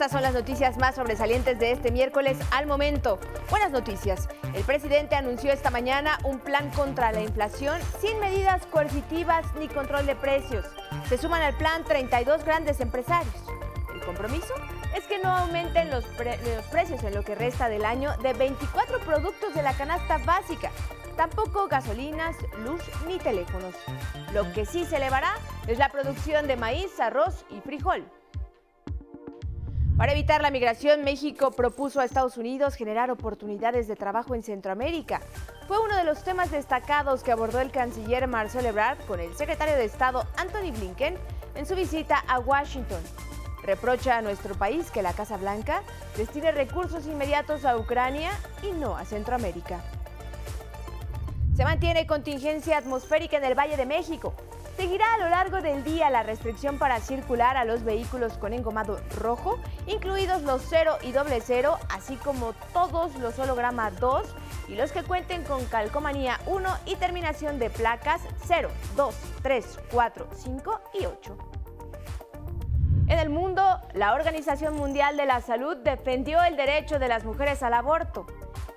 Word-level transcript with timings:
Estas 0.00 0.12
son 0.12 0.22
las 0.22 0.32
noticias 0.32 0.78
más 0.78 0.94
sobresalientes 0.94 1.58
de 1.58 1.72
este 1.72 1.90
miércoles 1.90 2.38
al 2.52 2.66
momento. 2.66 3.18
Buenas 3.50 3.70
noticias. 3.70 4.30
El 4.54 4.64
presidente 4.64 5.14
anunció 5.14 5.52
esta 5.52 5.68
mañana 5.68 6.18
un 6.24 6.38
plan 6.38 6.70
contra 6.70 7.12
la 7.12 7.20
inflación 7.20 7.78
sin 8.00 8.18
medidas 8.18 8.64
coercitivas 8.64 9.44
ni 9.56 9.68
control 9.68 10.06
de 10.06 10.16
precios. 10.16 10.64
Se 11.06 11.18
suman 11.18 11.42
al 11.42 11.54
plan 11.58 11.84
32 11.84 12.46
grandes 12.46 12.80
empresarios. 12.80 13.34
El 13.92 14.00
compromiso 14.00 14.54
es 14.96 15.04
que 15.04 15.18
no 15.18 15.28
aumenten 15.36 15.90
los, 15.90 16.06
los 16.16 16.64
precios 16.70 17.04
en 17.04 17.14
lo 17.14 17.22
que 17.22 17.34
resta 17.34 17.68
del 17.68 17.84
año 17.84 18.16
de 18.22 18.32
24 18.32 19.00
productos 19.00 19.52
de 19.52 19.62
la 19.62 19.74
canasta 19.74 20.16
básica 20.24 20.70
tampoco 21.14 21.68
gasolinas, 21.68 22.34
luz 22.64 22.80
ni 23.06 23.18
teléfonos. 23.18 23.74
Lo 24.32 24.50
que 24.54 24.64
sí 24.64 24.86
se 24.86 24.96
elevará 24.96 25.34
es 25.66 25.76
la 25.76 25.90
producción 25.90 26.46
de 26.46 26.56
maíz, 26.56 26.98
arroz 26.98 27.44
y 27.50 27.60
frijol. 27.60 28.10
Para 30.00 30.12
evitar 30.12 30.40
la 30.40 30.50
migración, 30.50 31.04
México 31.04 31.50
propuso 31.50 32.00
a 32.00 32.06
Estados 32.06 32.38
Unidos 32.38 32.74
generar 32.74 33.10
oportunidades 33.10 33.86
de 33.86 33.96
trabajo 33.96 34.34
en 34.34 34.42
Centroamérica. 34.42 35.20
Fue 35.68 35.78
uno 35.78 35.94
de 35.94 36.04
los 36.04 36.24
temas 36.24 36.50
destacados 36.50 37.22
que 37.22 37.32
abordó 37.32 37.60
el 37.60 37.70
canciller 37.70 38.26
Marcelo 38.26 38.70
Ebrard 38.70 38.96
con 39.06 39.20
el 39.20 39.36
secretario 39.36 39.76
de 39.76 39.84
Estado 39.84 40.24
Anthony 40.38 40.72
Blinken 40.72 41.18
en 41.54 41.66
su 41.66 41.74
visita 41.74 42.24
a 42.28 42.38
Washington. 42.38 43.02
Reprocha 43.62 44.16
a 44.16 44.22
nuestro 44.22 44.54
país 44.54 44.90
que 44.90 45.02
la 45.02 45.12
Casa 45.12 45.36
Blanca 45.36 45.82
destine 46.16 46.50
recursos 46.50 47.06
inmediatos 47.06 47.66
a 47.66 47.76
Ucrania 47.76 48.30
y 48.62 48.72
no 48.72 48.96
a 48.96 49.04
Centroamérica. 49.04 49.84
Se 51.54 51.64
mantiene 51.64 52.06
contingencia 52.06 52.78
atmosférica 52.78 53.36
en 53.36 53.44
el 53.44 53.54
Valle 53.54 53.76
de 53.76 53.84
México. 53.84 54.32
Seguirá 54.80 55.12
a 55.12 55.18
lo 55.18 55.28
largo 55.28 55.60
del 55.60 55.84
día 55.84 56.08
la 56.08 56.22
restricción 56.22 56.78
para 56.78 57.00
circular 57.00 57.58
a 57.58 57.66
los 57.66 57.84
vehículos 57.84 58.38
con 58.38 58.54
engomado 58.54 58.98
rojo, 59.18 59.58
incluidos 59.86 60.40
los 60.40 60.62
0 60.70 60.96
y 61.02 61.12
doble 61.12 61.42
0, 61.44 61.78
así 61.90 62.16
como 62.16 62.54
todos 62.72 63.14
los 63.16 63.38
holograma 63.38 63.90
2 63.90 64.22
y 64.68 64.76
los 64.76 64.90
que 64.90 65.02
cuenten 65.02 65.44
con 65.44 65.66
calcomanía 65.66 66.40
1 66.46 66.78
y 66.86 66.96
terminación 66.96 67.58
de 67.58 67.68
placas 67.68 68.22
0, 68.46 68.70
2, 68.96 69.14
3, 69.42 69.80
4, 69.92 70.28
5 70.32 70.80
y 70.98 71.04
8. 71.04 71.36
En 73.08 73.18
el 73.18 73.28
mundo, 73.28 73.62
la 73.92 74.14
Organización 74.14 74.76
Mundial 74.76 75.18
de 75.18 75.26
la 75.26 75.42
Salud 75.42 75.76
defendió 75.76 76.42
el 76.42 76.56
derecho 76.56 76.98
de 76.98 77.08
las 77.08 77.24
mujeres 77.24 77.62
al 77.62 77.74
aborto. 77.74 78.24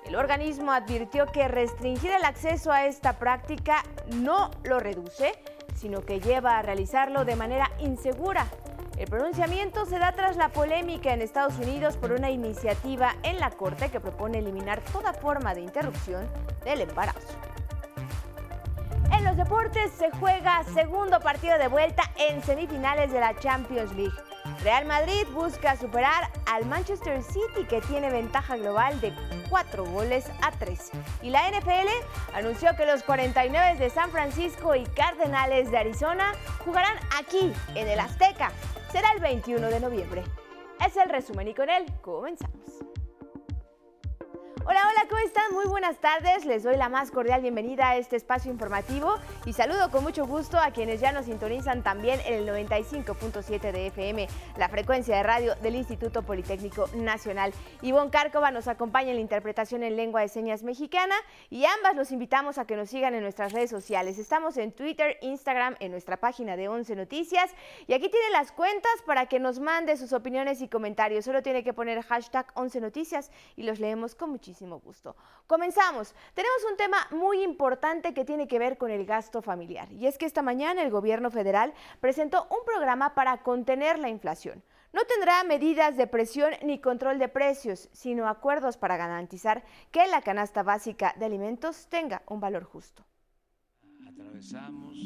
El 0.04 0.16
organismo 0.16 0.70
advirtió 0.70 1.24
que 1.24 1.48
restringir 1.48 2.10
el 2.10 2.26
acceso 2.26 2.70
a 2.70 2.84
esta 2.84 3.14
práctica 3.14 3.82
no 4.08 4.50
lo 4.64 4.80
reduce, 4.80 5.32
sino 5.74 6.00
que 6.00 6.20
lleva 6.20 6.58
a 6.58 6.62
realizarlo 6.62 7.24
de 7.24 7.36
manera 7.36 7.70
insegura. 7.78 8.46
El 8.96 9.08
pronunciamiento 9.08 9.86
se 9.86 9.98
da 9.98 10.12
tras 10.12 10.36
la 10.36 10.50
polémica 10.50 11.12
en 11.12 11.20
Estados 11.20 11.58
Unidos 11.58 11.96
por 11.96 12.12
una 12.12 12.30
iniciativa 12.30 13.16
en 13.24 13.40
la 13.40 13.50
Corte 13.50 13.90
que 13.90 13.98
propone 13.98 14.38
eliminar 14.38 14.80
toda 14.92 15.12
forma 15.12 15.54
de 15.54 15.62
interrupción 15.62 16.28
del 16.64 16.82
embarazo. 16.82 17.36
En 19.12 19.24
los 19.24 19.36
deportes 19.36 19.90
se 19.92 20.10
juega 20.12 20.62
segundo 20.74 21.20
partido 21.20 21.58
de 21.58 21.68
vuelta 21.68 22.02
en 22.18 22.42
semifinales 22.42 23.12
de 23.12 23.20
la 23.20 23.34
Champions 23.38 23.92
League. 23.96 24.14
Real 24.64 24.86
Madrid 24.86 25.26
busca 25.34 25.76
superar 25.76 26.30
al 26.46 26.64
Manchester 26.64 27.22
City 27.22 27.66
que 27.68 27.82
tiene 27.82 28.10
ventaja 28.10 28.56
global 28.56 28.98
de 29.02 29.12
4 29.50 29.84
goles 29.84 30.24
a 30.40 30.52
3. 30.52 30.90
Y 31.20 31.28
la 31.28 31.50
NFL 31.50 31.90
anunció 32.32 32.74
que 32.74 32.86
los 32.86 33.02
49 33.02 33.76
de 33.76 33.90
San 33.90 34.10
Francisco 34.10 34.74
y 34.74 34.84
Cardenales 34.84 35.70
de 35.70 35.76
Arizona 35.76 36.32
jugarán 36.64 36.96
aquí 37.18 37.52
en 37.74 37.88
el 37.88 38.00
Azteca. 38.00 38.52
Será 38.90 39.12
el 39.12 39.20
21 39.20 39.68
de 39.68 39.80
noviembre. 39.80 40.24
Es 40.82 40.96
el 40.96 41.10
resumen 41.10 41.46
y 41.48 41.52
con 41.52 41.68
él 41.68 41.84
comenzamos. 42.00 42.63
Hola, 44.66 44.80
hola, 44.90 45.06
¿cómo 45.10 45.20
están? 45.20 45.52
Muy 45.52 45.66
buenas 45.66 45.98
tardes. 45.98 46.46
Les 46.46 46.62
doy 46.62 46.78
la 46.78 46.88
más 46.88 47.10
cordial 47.10 47.42
bienvenida 47.42 47.90
a 47.90 47.96
este 47.98 48.16
espacio 48.16 48.50
informativo 48.50 49.16
y 49.44 49.52
saludo 49.52 49.90
con 49.90 50.02
mucho 50.02 50.26
gusto 50.26 50.58
a 50.58 50.70
quienes 50.70 51.02
ya 51.02 51.12
nos 51.12 51.26
sintonizan 51.26 51.82
también 51.82 52.18
en 52.24 52.32
el 52.32 52.48
95.7 52.48 53.72
de 53.72 53.88
FM, 53.88 54.26
la 54.56 54.70
frecuencia 54.70 55.18
de 55.18 55.22
radio 55.22 55.54
del 55.56 55.74
Instituto 55.74 56.22
Politécnico 56.22 56.86
Nacional. 56.94 57.52
Ivonne 57.82 58.10
Cárcova 58.10 58.50
nos 58.52 58.66
acompaña 58.66 59.10
en 59.10 59.16
la 59.16 59.20
interpretación 59.20 59.82
en 59.82 59.96
lengua 59.96 60.22
de 60.22 60.28
señas 60.28 60.62
mexicana 60.62 61.14
y 61.50 61.66
ambas 61.66 61.94
los 61.94 62.10
invitamos 62.10 62.56
a 62.56 62.64
que 62.64 62.76
nos 62.76 62.88
sigan 62.88 63.14
en 63.14 63.20
nuestras 63.20 63.52
redes 63.52 63.68
sociales. 63.68 64.18
Estamos 64.18 64.56
en 64.56 64.72
Twitter, 64.72 65.18
Instagram, 65.20 65.76
en 65.80 65.90
nuestra 65.90 66.16
página 66.16 66.56
de 66.56 66.68
11 66.68 66.96
Noticias 66.96 67.50
y 67.86 67.92
aquí 67.92 68.08
tiene 68.08 68.30
las 68.30 68.50
cuentas 68.50 68.94
para 69.04 69.26
que 69.26 69.40
nos 69.40 69.60
mande 69.60 69.98
sus 69.98 70.14
opiniones 70.14 70.62
y 70.62 70.68
comentarios. 70.68 71.26
Solo 71.26 71.42
tiene 71.42 71.62
que 71.62 71.74
poner 71.74 72.00
hashtag 72.00 72.46
11 72.54 72.80
Noticias 72.80 73.30
y 73.56 73.64
los 73.64 73.78
leemos 73.78 74.14
con 74.14 74.30
muchísimo 74.30 74.53
Comenzamos. 75.46 76.14
Tenemos 76.34 76.64
un 76.70 76.76
tema 76.76 76.98
muy 77.10 77.42
importante 77.42 78.14
que 78.14 78.24
tiene 78.24 78.48
que 78.48 78.58
ver 78.58 78.78
con 78.78 78.90
el 78.90 79.06
gasto 79.06 79.42
familiar. 79.42 79.90
Y 79.92 80.06
es 80.06 80.18
que 80.18 80.26
esta 80.26 80.42
mañana 80.42 80.82
el 80.82 80.90
gobierno 80.90 81.30
federal 81.30 81.74
presentó 82.00 82.46
un 82.50 82.64
programa 82.64 83.14
para 83.14 83.42
contener 83.42 83.98
la 83.98 84.08
inflación. 84.08 84.62
No 84.92 85.04
tendrá 85.06 85.42
medidas 85.42 85.96
de 85.96 86.06
presión 86.06 86.52
ni 86.62 86.78
control 86.80 87.18
de 87.18 87.28
precios, 87.28 87.88
sino 87.92 88.28
acuerdos 88.28 88.76
para 88.76 88.96
garantizar 88.96 89.64
que 89.90 90.06
la 90.06 90.22
canasta 90.22 90.62
básica 90.62 91.14
de 91.18 91.24
alimentos 91.24 91.88
tenga 91.88 92.22
un 92.28 92.38
valor 92.38 92.62
justo. 92.62 93.04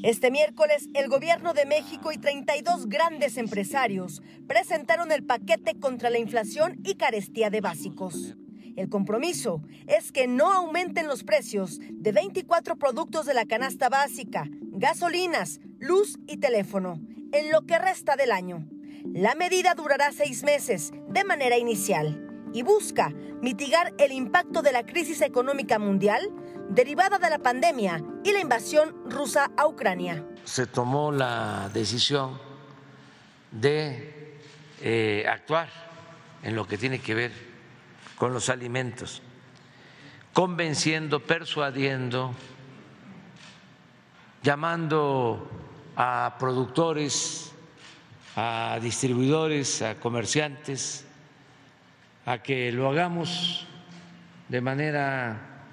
Este 0.02 0.30
miércoles, 0.30 0.88
el 0.94 1.08
gobierno 1.08 1.54
de 1.54 1.64
México 1.64 2.12
y 2.12 2.18
32 2.18 2.88
grandes 2.88 3.36
empresarios 3.36 4.22
presentaron 4.46 5.10
el 5.12 5.24
paquete 5.24 5.78
contra 5.78 6.10
la 6.10 6.18
inflación 6.18 6.80
y 6.84 6.96
carestía 6.96 7.50
de 7.50 7.60
básicos. 7.60 8.36
El 8.78 8.88
compromiso 8.88 9.60
es 9.88 10.12
que 10.12 10.28
no 10.28 10.52
aumenten 10.52 11.08
los 11.08 11.24
precios 11.24 11.80
de 11.80 12.12
24 12.12 12.76
productos 12.76 13.26
de 13.26 13.34
la 13.34 13.44
canasta 13.44 13.88
básica, 13.88 14.44
gasolinas, 14.70 15.58
luz 15.80 16.16
y 16.28 16.36
teléfono, 16.36 17.00
en 17.32 17.50
lo 17.50 17.62
que 17.62 17.76
resta 17.76 18.14
del 18.14 18.30
año. 18.30 18.68
La 19.12 19.34
medida 19.34 19.74
durará 19.74 20.12
seis 20.12 20.44
meses 20.44 20.92
de 21.08 21.24
manera 21.24 21.58
inicial 21.58 22.24
y 22.54 22.62
busca 22.62 23.12
mitigar 23.42 23.94
el 23.98 24.12
impacto 24.12 24.62
de 24.62 24.70
la 24.70 24.86
crisis 24.86 25.22
económica 25.22 25.80
mundial 25.80 26.30
derivada 26.70 27.18
de 27.18 27.30
la 27.30 27.40
pandemia 27.40 28.00
y 28.22 28.30
la 28.30 28.38
invasión 28.38 28.94
rusa 29.10 29.50
a 29.56 29.66
Ucrania. 29.66 30.24
Se 30.44 30.68
tomó 30.68 31.10
la 31.10 31.68
decisión 31.74 32.38
de 33.50 34.38
eh, 34.80 35.26
actuar 35.28 35.68
en 36.44 36.54
lo 36.54 36.64
que 36.68 36.78
tiene 36.78 37.00
que 37.00 37.16
ver 37.16 37.47
con 38.18 38.32
los 38.32 38.48
alimentos, 38.48 39.22
convenciendo, 40.32 41.20
persuadiendo, 41.20 42.34
llamando 44.42 45.48
a 45.96 46.36
productores, 46.38 47.52
a 48.34 48.78
distribuidores, 48.82 49.82
a 49.82 49.94
comerciantes, 49.94 51.06
a 52.26 52.38
que 52.42 52.72
lo 52.72 52.90
hagamos 52.90 53.66
de 54.48 54.60
manera 54.60 55.64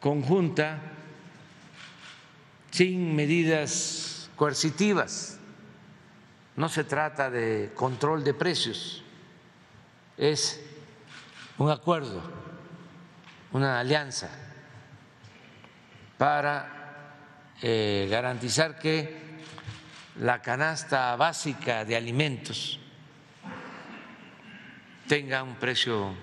conjunta, 0.00 0.80
sin 2.70 3.14
medidas 3.14 4.30
coercitivas. 4.36 5.38
No 6.56 6.68
se 6.68 6.84
trata 6.84 7.30
de 7.30 7.72
control 7.74 8.24
de 8.24 8.34
precios, 8.34 9.02
es 10.16 10.60
un 11.58 11.70
acuerdo, 11.70 12.22
una 13.52 13.78
alianza 13.80 14.30
para 16.18 16.82
eh, 17.60 18.08
garantizar 18.10 18.78
que 18.78 19.20
la 20.16 20.42
canasta 20.42 21.14
básica 21.16 21.84
de 21.84 21.96
alimentos 21.96 22.78
tenga 25.08 25.42
un 25.42 25.56
precio 25.56 26.14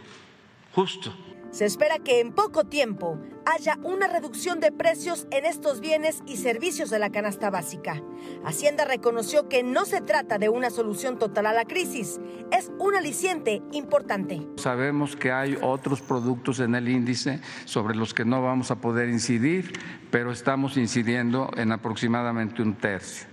justo. 0.73 1.15
Se 1.51 1.65
espera 1.65 1.97
que 1.97 2.19
en 2.19 2.31
poco 2.31 2.65
tiempo 2.65 3.17
haya 3.45 3.79
una 3.81 4.07
reducción 4.07 4.59
de 4.59 4.71
precios 4.71 5.27
en 5.31 5.45
estos 5.45 5.79
bienes 5.79 6.21
y 6.27 6.37
servicios 6.37 6.91
de 6.91 6.99
la 6.99 7.09
canasta 7.09 7.49
básica. 7.49 8.03
Hacienda 8.45 8.85
reconoció 8.85 9.49
que 9.49 9.63
no 9.63 9.85
se 9.85 10.01
trata 10.01 10.37
de 10.37 10.49
una 10.49 10.69
solución 10.69 11.17
total 11.17 11.47
a 11.47 11.53
la 11.53 11.65
crisis, 11.65 12.19
es 12.51 12.71
un 12.77 12.95
aliciente 12.95 13.63
importante. 13.71 14.47
Sabemos 14.57 15.15
que 15.15 15.31
hay 15.31 15.57
otros 15.61 16.01
productos 16.01 16.59
en 16.59 16.75
el 16.75 16.87
índice 16.87 17.41
sobre 17.65 17.95
los 17.95 18.13
que 18.13 18.25
no 18.25 18.43
vamos 18.43 18.69
a 18.69 18.75
poder 18.75 19.09
incidir, 19.09 19.73
pero 20.11 20.31
estamos 20.31 20.77
incidiendo 20.77 21.49
en 21.57 21.71
aproximadamente 21.71 22.61
un 22.61 22.75
tercio. 22.75 23.27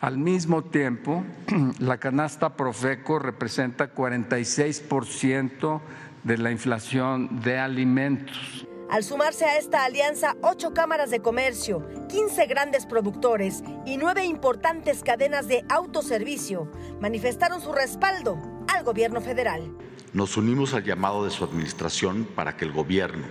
Al 0.00 0.16
mismo 0.16 0.62
tiempo, 0.62 1.24
la 1.80 1.98
canasta 1.98 2.54
Profeco 2.54 3.18
representa 3.18 3.92
46% 3.92 5.80
de 6.24 6.38
la 6.38 6.50
inflación 6.50 7.40
de 7.40 7.58
alimentos. 7.58 8.66
Al 8.90 9.04
sumarse 9.04 9.44
a 9.44 9.58
esta 9.58 9.84
alianza, 9.84 10.36
ocho 10.40 10.72
cámaras 10.72 11.10
de 11.10 11.20
comercio, 11.20 11.86
15 12.08 12.46
grandes 12.46 12.86
productores 12.86 13.62
y 13.84 13.98
nueve 13.98 14.24
importantes 14.24 15.02
cadenas 15.02 15.46
de 15.46 15.64
autoservicio 15.68 16.70
manifestaron 16.98 17.60
su 17.60 17.72
respaldo 17.72 18.40
al 18.66 18.84
gobierno 18.84 19.20
federal. 19.20 19.76
Nos 20.14 20.38
unimos 20.38 20.72
al 20.72 20.84
llamado 20.84 21.24
de 21.24 21.30
su 21.30 21.44
administración 21.44 22.26
para 22.34 22.56
que 22.56 22.64
el 22.64 22.72
gobierno, 22.72 23.26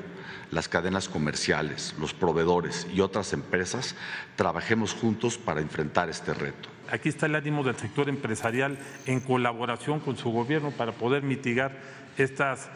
las 0.51 0.69
cadenas 0.69 1.09
comerciales, 1.09 1.95
los 1.99 2.13
proveedores 2.13 2.87
y 2.93 3.01
otras 3.01 3.33
empresas 3.33 3.95
trabajemos 4.35 4.93
juntos 4.93 5.37
para 5.39 5.61
enfrentar 5.61 6.09
este 6.09 6.33
reto. 6.35 6.69
Aquí 6.91 7.09
está 7.09 7.25
el 7.25 7.35
ánimo 7.35 7.63
del 7.63 7.75
sector 7.75 8.09
empresarial 8.09 8.77
en 9.07 9.19
colaboración 9.21 9.99
con 9.99 10.17
su 10.17 10.29
gobierno 10.31 10.71
para 10.71 10.91
poder 10.91 11.23
mitigar 11.23 11.71
estas, 12.17 12.69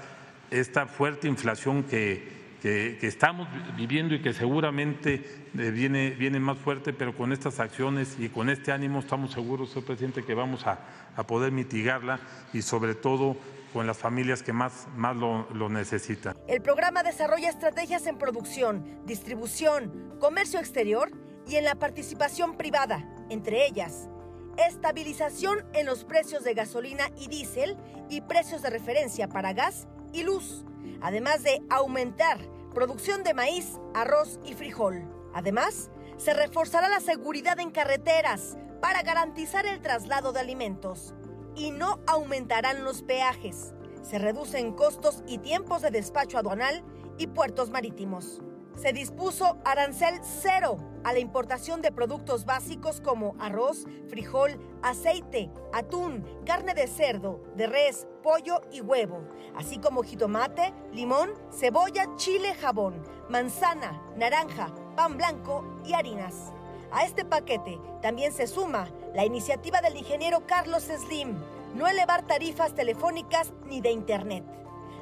esta 0.49 0.87
fuerte 0.87 1.27
inflación 1.27 1.83
que, 1.83 2.41
que, 2.61 2.97
estamos 3.01 3.47
viviendo 3.77 4.15
y 4.15 4.21
que 4.21 4.33
seguramente 4.33 5.45
eh, 5.57 5.71
viene, 5.71 6.09
viene 6.09 6.39
más 6.39 6.57
fuerte, 6.57 6.91
pero 6.91 7.15
con 7.15 7.31
estas 7.31 7.59
acciones 7.59 8.17
y 8.19 8.29
con 8.29 8.49
este 8.49 8.71
ánimo 8.71 8.99
estamos 8.99 9.31
seguros, 9.31 9.69
señor 9.69 9.85
presidente, 9.85 10.23
que 10.23 10.33
vamos 10.33 10.65
a, 10.65 10.79
a 11.15 11.23
poder 11.25 11.51
mitigarla 11.51 12.19
y 12.51 12.63
sobre 12.63 12.95
todo 12.95 13.37
con 13.73 13.87
las 13.87 13.97
familias 13.97 14.43
que 14.43 14.53
más, 14.53 14.87
más 14.95 15.15
lo, 15.15 15.47
lo, 15.53 15.69
necesitan. 15.69 16.35
El 16.47 16.61
programa 16.61 17.03
desarrolla 17.03 17.49
estrategias 17.49 18.05
en 18.07 18.17
producción, 18.17 19.01
distribución, 19.05 20.15
comercio 20.19 20.59
exterior 20.59 21.11
y 21.47 21.55
en 21.55 21.65
la 21.65 21.75
participación 21.75 22.57
privada, 22.57 23.07
entre 23.29 23.65
ellas 23.65 24.07
estabilización 24.57 25.65
en 25.73 25.85
los 25.85 26.03
precios 26.03 26.43
de 26.43 26.53
gasolina 26.53 27.09
y 27.17 27.29
diésel 27.29 27.77
y 28.09 28.19
precios 28.19 28.61
de 28.61 28.69
referencia 28.69 29.29
para 29.29 29.53
gas 29.53 29.87
y 30.11 30.23
luz 30.23 30.65
además 31.01 31.43
de 31.43 31.61
aumentar 31.69 32.39
producción 32.73 33.23
de 33.23 33.33
maíz, 33.33 33.79
arroz 33.93 34.39
y 34.45 34.53
frijol. 34.53 35.03
Además, 35.33 35.89
se 36.17 36.33
reforzará 36.33 36.87
la 36.87 36.99
seguridad 36.99 37.59
en 37.59 37.71
carreteras 37.71 38.57
para 38.81 39.01
garantizar 39.01 39.65
el 39.65 39.81
traslado 39.81 40.31
de 40.31 40.39
alimentos 40.39 41.13
y 41.55 41.71
no 41.71 41.99
aumentarán 42.07 42.83
los 42.83 43.01
peajes. 43.01 43.73
Se 44.01 44.19
reducen 44.19 44.73
costos 44.73 45.23
y 45.27 45.37
tiempos 45.37 45.81
de 45.81 45.91
despacho 45.91 46.37
aduanal 46.37 46.83
y 47.17 47.27
puertos 47.27 47.69
marítimos 47.69 48.41
se 48.81 48.93
dispuso 48.93 49.57
arancel 49.63 50.19
cero 50.23 50.77
a 51.03 51.13
la 51.13 51.19
importación 51.19 51.81
de 51.81 51.91
productos 51.91 52.45
básicos 52.45 53.01
como 53.01 53.35
arroz, 53.39 53.85
frijol, 54.07 54.59
aceite, 54.81 55.51
atún, 55.73 56.25
carne 56.45 56.73
de 56.73 56.87
cerdo, 56.87 57.41
de 57.55 57.67
res, 57.67 58.07
pollo 58.23 58.61
y 58.71 58.81
huevo, 58.81 59.23
así 59.55 59.77
como 59.77 60.03
jitomate, 60.03 60.73
limón, 60.93 61.31
cebolla, 61.51 62.15
chile, 62.15 62.55
jabón, 62.55 63.03
manzana, 63.29 64.01
naranja, 64.15 64.73
pan 64.95 65.17
blanco 65.17 65.63
y 65.85 65.93
harinas. 65.93 66.51
A 66.91 67.05
este 67.05 67.23
paquete 67.23 67.79
también 68.01 68.31
se 68.31 68.47
suma 68.47 68.89
la 69.13 69.25
iniciativa 69.25 69.81
del 69.81 69.97
ingeniero 69.97 70.45
Carlos 70.47 70.83
Slim, 70.83 71.35
no 71.75 71.87
elevar 71.87 72.25
tarifas 72.25 72.73
telefónicas 72.75 73.51
ni 73.65 73.81
de 73.81 73.91
internet. 73.91 74.43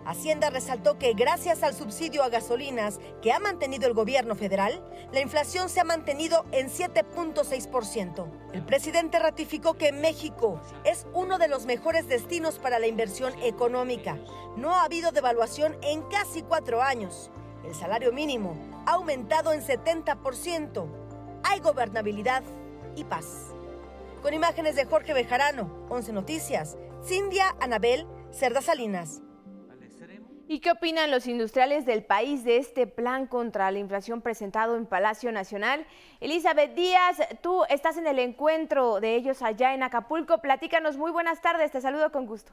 Hacienda 0.05 0.49
resaltó 0.49 0.97
que 0.97 1.13
gracias 1.13 1.61
al 1.61 1.75
subsidio 1.75 2.23
a 2.23 2.29
gasolinas 2.29 2.99
que 3.21 3.31
ha 3.31 3.39
mantenido 3.39 3.87
el 3.87 3.93
gobierno 3.93 4.33
federal, 4.33 4.81
la 5.11 5.19
inflación 5.19 5.69
se 5.69 5.81
ha 5.81 5.83
mantenido 5.83 6.45
en 6.51 6.69
7.6%. 6.69 8.25
El 8.53 8.63
presidente 8.63 9.19
ratificó 9.19 9.75
que 9.75 9.91
México 9.91 10.59
es 10.83 11.05
uno 11.13 11.37
de 11.37 11.47
los 11.47 11.65
mejores 11.65 12.07
destinos 12.07 12.57
para 12.57 12.79
la 12.79 12.87
inversión 12.87 13.33
económica. 13.43 14.17
No 14.55 14.73
ha 14.73 14.83
habido 14.83 15.11
devaluación 15.11 15.77
en 15.83 16.01
casi 16.03 16.41
cuatro 16.41 16.81
años. 16.81 17.29
El 17.63 17.75
salario 17.75 18.11
mínimo 18.11 18.55
ha 18.87 18.93
aumentado 18.93 19.53
en 19.53 19.61
70%. 19.61 20.87
Hay 21.43 21.59
gobernabilidad 21.59 22.41
y 22.95 23.03
paz. 23.03 23.53
Con 24.21 24.33
imágenes 24.33 24.75
de 24.75 24.83
Jorge 24.83 25.13
Bejarano, 25.13 25.87
11 25.89 26.11
Noticias, 26.11 26.77
Cindia 27.03 27.55
Anabel, 27.61 28.05
Cerda 28.31 28.61
Salinas. 28.61 29.21
¿Y 30.47 30.59
qué 30.59 30.71
opinan 30.71 31.09
los 31.09 31.25
industriales 31.27 31.85
del 31.85 32.03
país 32.03 32.43
de 32.43 32.57
este 32.57 32.85
plan 32.85 33.27
contra 33.27 33.71
la 33.71 33.79
inflación 33.79 34.21
presentado 34.21 34.75
en 34.75 34.87
Palacio 34.87 35.31
Nacional? 35.31 35.85
Elizabeth 36.19 36.75
Díaz, 36.75 37.17
tú 37.41 37.63
estás 37.69 37.97
en 37.97 38.07
el 38.07 38.19
encuentro 38.19 38.99
de 38.99 39.15
ellos 39.15 39.41
allá 39.41 39.73
en 39.73 39.83
Acapulco. 39.83 40.39
Platícanos, 40.39 40.97
muy 40.97 41.11
buenas 41.11 41.41
tardes, 41.41 41.71
te 41.71 41.79
saludo 41.79 42.11
con 42.11 42.25
gusto. 42.25 42.51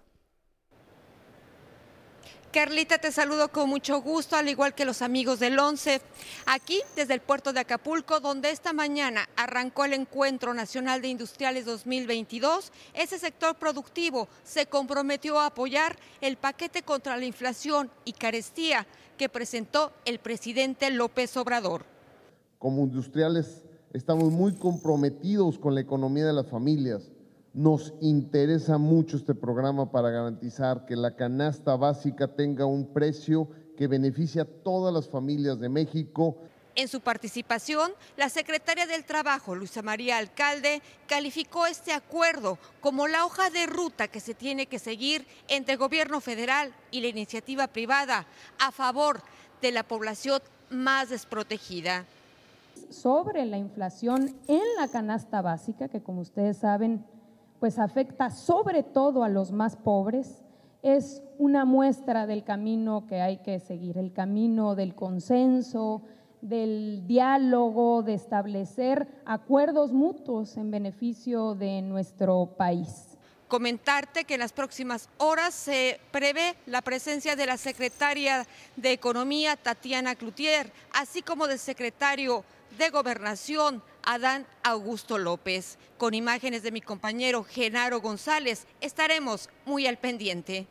Carlita, 2.56 2.96
te 2.96 3.12
saludo 3.12 3.48
con 3.48 3.68
mucho 3.68 4.00
gusto, 4.00 4.34
al 4.34 4.48
igual 4.48 4.74
que 4.74 4.86
los 4.86 5.02
amigos 5.02 5.38
del 5.40 5.58
11. 5.58 6.00
Aquí, 6.46 6.80
desde 6.96 7.12
el 7.12 7.20
puerto 7.20 7.52
de 7.52 7.60
Acapulco, 7.60 8.18
donde 8.18 8.48
esta 8.48 8.72
mañana 8.72 9.28
arrancó 9.36 9.84
el 9.84 9.92
Encuentro 9.92 10.54
Nacional 10.54 11.02
de 11.02 11.08
Industriales 11.08 11.66
2022, 11.66 12.72
ese 12.94 13.18
sector 13.18 13.56
productivo 13.56 14.26
se 14.42 14.64
comprometió 14.64 15.38
a 15.38 15.48
apoyar 15.48 15.98
el 16.22 16.38
paquete 16.38 16.82
contra 16.82 17.18
la 17.18 17.26
inflación 17.26 17.90
y 18.06 18.14
carestía 18.14 18.86
que 19.18 19.28
presentó 19.28 19.92
el 20.06 20.18
presidente 20.18 20.90
López 20.90 21.36
Obrador. 21.36 21.84
Como 22.58 22.84
industriales, 22.84 23.64
estamos 23.92 24.32
muy 24.32 24.54
comprometidos 24.54 25.58
con 25.58 25.74
la 25.74 25.82
economía 25.82 26.24
de 26.24 26.32
las 26.32 26.48
familias 26.48 27.10
nos 27.56 27.94
interesa 28.02 28.76
mucho 28.76 29.16
este 29.16 29.34
programa 29.34 29.90
para 29.90 30.10
garantizar 30.10 30.84
que 30.84 30.94
la 30.94 31.16
canasta 31.16 31.74
básica 31.74 32.28
tenga 32.28 32.66
un 32.66 32.92
precio 32.92 33.48
que 33.78 33.86
beneficie 33.86 34.42
a 34.42 34.44
todas 34.44 34.92
las 34.92 35.08
familias 35.08 35.58
de 35.58 35.70
México. 35.70 36.36
En 36.74 36.86
su 36.86 37.00
participación, 37.00 37.92
la 38.18 38.28
secretaria 38.28 38.86
del 38.86 39.06
Trabajo, 39.06 39.54
Luisa 39.54 39.80
María 39.80 40.18
Alcalde, 40.18 40.82
calificó 41.08 41.66
este 41.66 41.94
acuerdo 41.94 42.58
como 42.82 43.08
la 43.08 43.24
hoja 43.24 43.48
de 43.48 43.64
ruta 43.64 44.08
que 44.08 44.20
se 44.20 44.34
tiene 44.34 44.66
que 44.66 44.78
seguir 44.78 45.26
entre 45.48 45.72
el 45.72 45.78
gobierno 45.78 46.20
federal 46.20 46.74
y 46.90 47.00
la 47.00 47.06
iniciativa 47.06 47.68
privada 47.68 48.26
a 48.58 48.70
favor 48.70 49.22
de 49.62 49.72
la 49.72 49.82
población 49.82 50.42
más 50.68 51.08
desprotegida. 51.08 52.04
Sobre 52.90 53.46
la 53.46 53.56
inflación 53.56 54.36
en 54.46 54.62
la 54.78 54.88
canasta 54.88 55.40
básica, 55.40 55.88
que 55.88 56.02
como 56.02 56.20
ustedes 56.20 56.58
saben 56.58 57.02
pues 57.60 57.78
afecta 57.78 58.30
sobre 58.30 58.82
todo 58.82 59.24
a 59.24 59.28
los 59.28 59.52
más 59.52 59.76
pobres, 59.76 60.42
es 60.82 61.22
una 61.38 61.64
muestra 61.64 62.26
del 62.26 62.44
camino 62.44 63.06
que 63.08 63.20
hay 63.20 63.38
que 63.38 63.58
seguir, 63.58 63.98
el 63.98 64.12
camino 64.12 64.74
del 64.74 64.94
consenso, 64.94 66.02
del 66.40 67.06
diálogo, 67.06 68.02
de 68.02 68.14
establecer 68.14 69.08
acuerdos 69.24 69.92
mutuos 69.92 70.56
en 70.56 70.70
beneficio 70.70 71.54
de 71.54 71.82
nuestro 71.82 72.54
país. 72.56 73.18
Comentarte 73.48 74.24
que 74.24 74.34
en 74.34 74.40
las 74.40 74.52
próximas 74.52 75.08
horas 75.18 75.54
se 75.54 76.00
prevé 76.10 76.56
la 76.66 76.82
presencia 76.82 77.36
de 77.36 77.46
la 77.46 77.56
secretaria 77.56 78.46
de 78.76 78.92
Economía, 78.92 79.56
Tatiana 79.56 80.14
Cloutier, 80.14 80.72
así 80.92 81.22
como 81.22 81.46
del 81.46 81.58
secretario 81.58 82.44
de 82.76 82.90
Gobernación, 82.90 83.82
Adán 84.06 84.46
Augusto 84.62 85.18
López. 85.18 85.78
Con 85.98 86.14
imágenes 86.14 86.62
de 86.62 86.70
mi 86.70 86.80
compañero 86.80 87.42
Genaro 87.42 88.00
González, 88.00 88.66
estaremos 88.80 89.50
muy 89.64 89.86
al 89.86 89.98
pendiente. 89.98 90.68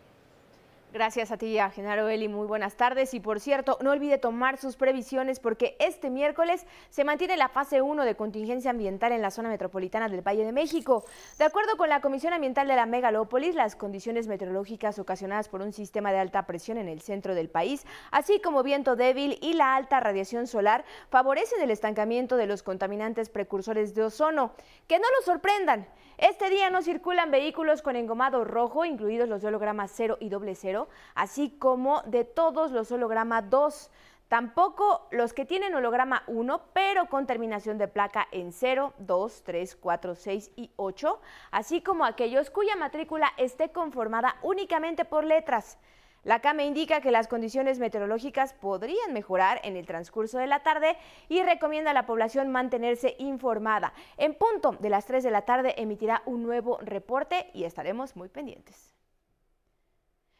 Gracias 0.95 1.29
a 1.29 1.37
ti, 1.37 1.59
a 1.59 1.69
Genaro 1.69 2.07
Eli. 2.07 2.29
Muy 2.29 2.47
buenas 2.47 2.77
tardes. 2.77 3.13
Y 3.13 3.19
por 3.19 3.41
cierto, 3.41 3.77
no 3.81 3.91
olvide 3.91 4.17
tomar 4.17 4.57
sus 4.57 4.77
previsiones 4.77 5.41
porque 5.41 5.75
este 5.77 6.09
miércoles 6.09 6.65
se 6.89 7.03
mantiene 7.03 7.35
la 7.35 7.49
fase 7.49 7.81
1 7.81 8.05
de 8.05 8.15
contingencia 8.15 8.71
ambiental 8.71 9.11
en 9.11 9.21
la 9.21 9.29
zona 9.29 9.49
metropolitana 9.49 10.07
del 10.07 10.25
Valle 10.25 10.45
de 10.45 10.53
México. 10.53 11.03
De 11.37 11.43
acuerdo 11.43 11.75
con 11.75 11.89
la 11.89 11.99
Comisión 11.99 12.31
Ambiental 12.31 12.69
de 12.69 12.77
la 12.77 12.85
Megalópolis, 12.85 13.55
las 13.55 13.75
condiciones 13.75 14.29
meteorológicas 14.29 14.97
ocasionadas 14.97 15.49
por 15.49 15.61
un 15.61 15.73
sistema 15.73 16.13
de 16.13 16.19
alta 16.19 16.45
presión 16.47 16.77
en 16.77 16.87
el 16.87 17.01
centro 17.01 17.35
del 17.35 17.49
país, 17.49 17.85
así 18.11 18.39
como 18.39 18.63
viento 18.63 18.95
débil 18.95 19.37
y 19.41 19.51
la 19.51 19.75
alta 19.75 19.99
radiación 19.99 20.47
solar, 20.47 20.85
favorecen 21.09 21.61
el 21.61 21.71
estancamiento 21.71 22.37
de 22.37 22.47
los 22.47 22.63
contaminantes 22.63 23.27
precursores 23.27 23.95
de 23.95 24.03
ozono. 24.03 24.53
Que 24.87 24.97
no 24.97 25.07
los 25.17 25.25
sorprendan. 25.25 25.89
Este 26.17 26.49
día 26.49 26.69
no 26.69 26.81
circulan 26.81 27.29
vehículos 27.29 27.81
con 27.81 27.97
engomado 27.97 28.45
rojo, 28.45 28.85
incluidos 28.85 29.27
los 29.27 29.41
de 29.41 29.49
holograma 29.49 29.87
0 29.89 30.17
y 30.21 30.29
doble 30.29 30.55
0, 30.55 30.87
así 31.13 31.49
como 31.59 32.03
de 32.03 32.23
todos 32.23 32.71
los 32.71 32.89
holograma 32.91 33.41
2. 33.41 33.91
Tampoco 34.29 35.07
los 35.11 35.33
que 35.33 35.45
tienen 35.45 35.75
holograma 35.75 36.23
1, 36.27 36.61
pero 36.73 37.07
con 37.09 37.27
terminación 37.27 37.77
de 37.77 37.89
placa 37.89 38.27
en 38.31 38.53
0, 38.53 38.93
2, 38.97 39.43
3, 39.43 39.75
4, 39.75 40.15
6 40.15 40.51
y 40.55 40.71
8, 40.77 41.19
así 41.51 41.81
como 41.81 42.05
aquellos 42.05 42.49
cuya 42.49 42.77
matrícula 42.77 43.33
esté 43.37 43.69
conformada 43.69 44.37
únicamente 44.41 45.03
por 45.03 45.25
letras. 45.25 45.77
La 46.25 46.39
CAME 46.39 46.65
indica 46.65 47.01
que 47.01 47.11
las 47.11 47.27
condiciones 47.27 47.77
meteorológicas 47.77 48.53
podrían 48.53 49.13
mejorar 49.13 49.61
en 49.63 49.77
el 49.77 49.85
transcurso 49.85 50.39
de 50.39 50.47
la 50.47 50.63
tarde 50.63 50.97
y 51.29 51.43
recomienda 51.43 51.91
a 51.91 51.93
la 51.93 52.07
población 52.07 52.51
mantenerse 52.51 53.15
informada. 53.19 53.93
En 54.17 54.33
punto 54.33 54.71
de 54.79 54.89
las 54.89 55.05
3 55.05 55.23
de 55.23 55.29
la 55.29 55.43
tarde 55.43 55.79
emitirá 55.79 56.23
un 56.25 56.41
nuevo 56.41 56.79
reporte 56.81 57.51
y 57.53 57.65
estaremos 57.65 58.15
muy 58.15 58.27
pendientes. 58.27 58.95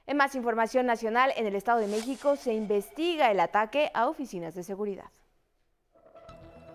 En 0.08 0.18
más 0.18 0.34
información 0.34 0.88
nacional, 0.88 1.32
en 1.38 1.46
el 1.46 1.56
Estado 1.56 1.80
de 1.80 1.88
México 1.88 2.36
se 2.36 2.56
investiga 2.56 3.30
el 3.30 3.40
ataque 3.40 3.92
a 3.94 4.08
oficinas 4.08 4.56
de 4.56 4.64
seguridad. 4.64 5.12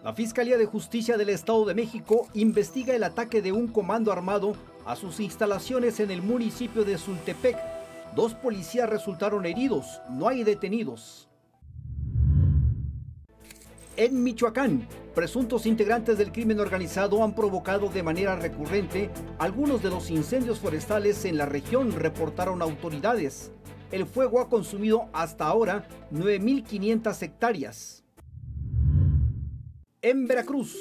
La 0.04 0.14
Fiscalía 0.14 0.56
de 0.56 0.66
Justicia 0.66 1.16
del 1.16 1.30
Estado 1.30 1.64
de 1.64 1.74
México 1.74 2.28
investiga 2.32 2.94
el 2.94 3.02
ataque 3.02 3.42
de 3.42 3.50
un 3.50 3.66
comando 3.66 4.12
armado 4.12 4.54
a 4.86 4.94
sus 4.94 5.18
instalaciones 5.18 5.98
en 5.98 6.12
el 6.12 6.22
municipio 6.22 6.84
de 6.84 6.96
Sultepec. 6.96 7.79
Dos 8.14 8.34
policías 8.34 8.90
resultaron 8.90 9.46
heridos, 9.46 10.00
no 10.10 10.26
hay 10.28 10.42
detenidos. 10.42 11.28
En 13.96 14.22
Michoacán, 14.22 14.88
presuntos 15.14 15.66
integrantes 15.66 16.18
del 16.18 16.32
crimen 16.32 16.58
organizado 16.58 17.22
han 17.22 17.34
provocado 17.34 17.88
de 17.88 18.02
manera 18.02 18.34
recurrente 18.34 19.10
algunos 19.38 19.82
de 19.82 19.90
los 19.90 20.10
incendios 20.10 20.58
forestales 20.58 21.24
en 21.24 21.36
la 21.36 21.46
región, 21.46 21.92
reportaron 21.92 22.62
autoridades. 22.62 23.52
El 23.92 24.06
fuego 24.06 24.40
ha 24.40 24.48
consumido 24.48 25.08
hasta 25.12 25.46
ahora 25.46 25.86
9.500 26.12 27.22
hectáreas. 27.22 28.04
En 30.02 30.26
Veracruz, 30.26 30.76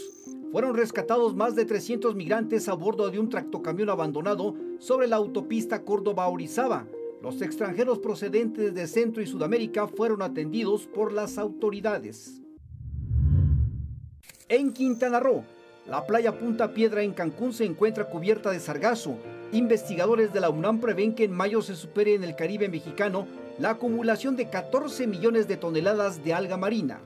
fueron 0.51 0.75
rescatados 0.75 1.35
más 1.35 1.55
de 1.55 1.65
300 1.65 2.15
migrantes 2.15 2.69
a 2.69 2.73
bordo 2.73 3.09
de 3.11 3.19
un 3.19 3.29
tractocamión 3.29 3.89
abandonado 3.89 4.55
sobre 4.79 5.07
la 5.07 5.17
autopista 5.17 5.83
Córdoba-Orizaba. 5.83 6.87
Los 7.21 7.41
extranjeros 7.41 7.99
procedentes 7.99 8.73
de 8.73 8.87
Centro 8.87 9.21
y 9.21 9.27
Sudamérica 9.27 9.87
fueron 9.87 10.21
atendidos 10.21 10.87
por 10.87 11.11
las 11.11 11.37
autoridades. 11.37 12.41
En 14.47 14.71
Quintana 14.71 15.19
Roo, 15.19 15.43
la 15.85 16.05
playa 16.05 16.39
Punta 16.39 16.73
Piedra 16.73 17.01
en 17.03 17.13
Cancún 17.13 17.51
se 17.51 17.65
encuentra 17.65 18.09
cubierta 18.09 18.51
de 18.51 18.59
sargazo. 18.59 19.17
Investigadores 19.51 20.31
de 20.31 20.39
la 20.39 20.49
UNAM 20.49 20.79
prevén 20.79 21.13
que 21.13 21.25
en 21.25 21.33
mayo 21.33 21.61
se 21.61 21.75
supere 21.75 22.13
en 22.13 22.23
el 22.23 22.35
Caribe 22.37 22.69
mexicano 22.69 23.27
la 23.57 23.71
acumulación 23.71 24.37
de 24.37 24.49
14 24.49 25.05
millones 25.05 25.47
de 25.47 25.57
toneladas 25.57 26.23
de 26.23 26.33
alga 26.33 26.55
marina. 26.55 27.01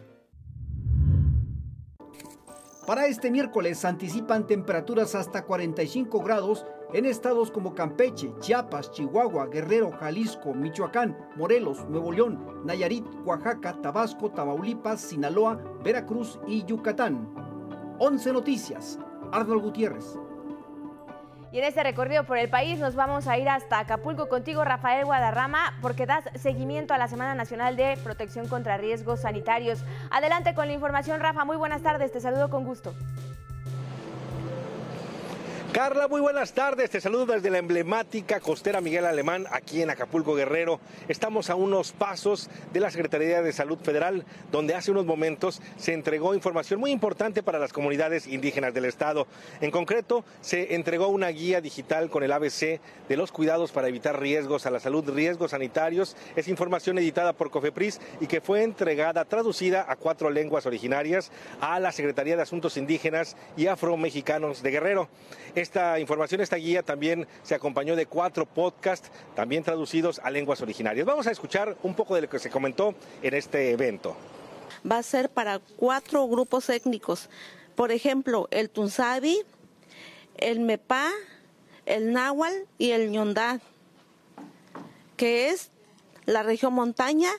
Para 2.85 3.07
este 3.07 3.31
miércoles 3.31 3.83
anticipan 3.85 4.45
temperaturas 4.45 5.15
hasta 5.15 5.45
45 5.45 6.19
grados 6.19 6.65
en 6.93 7.05
estados 7.05 7.49
como 7.49 7.73
Campeche, 7.73 8.31
Chiapas, 8.39 8.91
Chihuahua, 8.91 9.47
Guerrero, 9.47 9.91
Jalisco, 9.91 10.53
Michoacán, 10.53 11.17
Morelos, 11.35 11.83
Nuevo 11.89 12.11
León, 12.11 12.61
Nayarit, 12.63 13.05
Oaxaca, 13.25 13.73
Tabasco, 13.81 14.29
Tamaulipas, 14.29 15.01
Sinaloa, 15.01 15.59
Veracruz 15.83 16.39
y 16.47 16.63
Yucatán. 16.65 17.33
11 17.97 18.33
Noticias, 18.33 18.99
Arnold 19.31 19.63
Gutiérrez. 19.63 20.19
Y 21.51 21.59
en 21.59 21.65
este 21.65 21.83
recorrido 21.83 22.23
por 22.25 22.39
el 22.39 22.49
país 22.49 22.79
nos 22.79 22.95
vamos 22.95 23.27
a 23.27 23.37
ir 23.37 23.47
hasta 23.47 23.77
Acapulco 23.77 24.27
contigo, 24.27 24.63
Rafael 24.63 25.05
Guadarrama, 25.05 25.77
porque 25.81 26.07
das 26.07 26.25
seguimiento 26.35 26.95
a 26.95 26.97
la 26.97 27.07
Semana 27.07 27.35
Nacional 27.35 27.75
de 27.75 27.95
Protección 28.03 28.47
contra 28.47 28.77
Riesgos 28.77 29.21
Sanitarios. 29.21 29.83
Adelante 30.09 30.55
con 30.55 30.67
la 30.67 30.73
información, 30.73 31.19
Rafa. 31.19 31.45
Muy 31.45 31.57
buenas 31.57 31.83
tardes, 31.83 32.11
te 32.11 32.19
saludo 32.19 32.49
con 32.49 32.65
gusto. 32.65 32.95
Carla, 35.73 36.07
muy 36.07 36.21
buenas 36.21 36.53
tardes. 36.53 36.91
Te 36.91 37.01
saludo 37.01 37.25
desde 37.25 37.49
la 37.49 37.57
emblemática 37.57 38.39
costera 38.39 38.79
Miguel 38.79 39.07
Alemán, 39.07 39.47
aquí 39.49 39.81
en 39.81 39.89
Acapulco 39.89 40.35
Guerrero. 40.35 40.79
Estamos 41.07 41.49
a 41.49 41.55
unos 41.55 41.93
pasos 41.93 42.47
de 42.71 42.79
la 42.79 42.91
Secretaría 42.91 43.41
de 43.41 43.51
Salud 43.51 43.79
Federal, 43.79 44.23
donde 44.51 44.75
hace 44.75 44.91
unos 44.91 45.07
momentos 45.07 45.63
se 45.77 45.93
entregó 45.93 46.35
información 46.35 46.79
muy 46.79 46.91
importante 46.91 47.41
para 47.41 47.57
las 47.57 47.73
comunidades 47.73 48.27
indígenas 48.27 48.75
del 48.75 48.85
Estado. 48.85 49.25
En 49.61 49.71
concreto, 49.71 50.23
se 50.41 50.75
entregó 50.75 51.07
una 51.07 51.29
guía 51.29 51.59
digital 51.59 52.11
con 52.11 52.21
el 52.21 52.33
ABC 52.33 52.79
de 53.09 53.17
los 53.17 53.31
cuidados 53.31 53.71
para 53.71 53.87
evitar 53.87 54.21
riesgos 54.21 54.67
a 54.67 54.71
la 54.71 54.79
salud, 54.79 55.09
riesgos 55.09 55.51
sanitarios. 55.51 56.15
Es 56.35 56.49
información 56.49 56.99
editada 56.99 57.33
por 57.33 57.49
COFEPRIS 57.49 57.99
y 58.21 58.27
que 58.27 58.41
fue 58.41 58.61
entregada, 58.61 59.25
traducida 59.25 59.87
a 59.89 59.95
cuatro 59.95 60.29
lenguas 60.29 60.67
originarias 60.67 61.31
a 61.61 61.79
la 61.79 61.91
Secretaría 61.91 62.35
de 62.35 62.43
Asuntos 62.43 62.77
Indígenas 62.77 63.35
y 63.57 63.65
Afromexicanos 63.65 64.61
de 64.61 64.69
Guerrero. 64.69 65.09
Esta 65.63 65.97
información, 65.97 66.41
esta 66.41 66.57
guía 66.57 66.83
también 66.83 67.25
se 67.41 67.55
acompañó 67.55 67.95
de 67.95 68.05
cuatro 68.05 68.45
podcasts, 68.45 69.09
también 69.33 69.63
traducidos 69.63 70.19
a 70.21 70.29
lenguas 70.29 70.59
originarias. 70.59 71.05
Vamos 71.05 71.25
a 71.25 71.31
escuchar 71.31 71.77
un 71.83 71.95
poco 71.95 72.15
de 72.15 72.23
lo 72.23 72.29
que 72.29 72.37
se 72.37 72.49
comentó 72.49 72.93
en 73.21 73.33
este 73.33 73.71
evento. 73.71 74.13
Va 74.85 74.97
a 74.97 75.03
ser 75.03 75.29
para 75.29 75.59
cuatro 75.77 76.27
grupos 76.27 76.69
étnicos. 76.69 77.29
Por 77.75 77.93
ejemplo, 77.93 78.49
el 78.51 78.69
Tunzabi, 78.69 79.39
el 80.35 80.59
Mepá, 80.59 81.09
el 81.85 82.11
Náhuatl 82.11 82.67
y 82.77 82.91
el 82.91 83.09
Ñondá, 83.09 83.61
que 85.15 85.47
es 85.47 85.71
la 86.25 86.43
región 86.43 86.73
montaña 86.73 87.31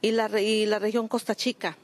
y 0.00 0.12
la, 0.12 0.40
y 0.40 0.64
la 0.64 0.78
región 0.78 1.06
Costa 1.06 1.34
Chica. 1.34 1.76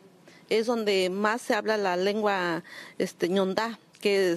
Es 0.48 0.64
donde 0.64 1.10
más 1.10 1.42
se 1.42 1.54
habla 1.54 1.76
la 1.76 1.98
lengua 1.98 2.64
este, 2.96 3.28
Ñondá, 3.28 3.78
que 4.04 4.36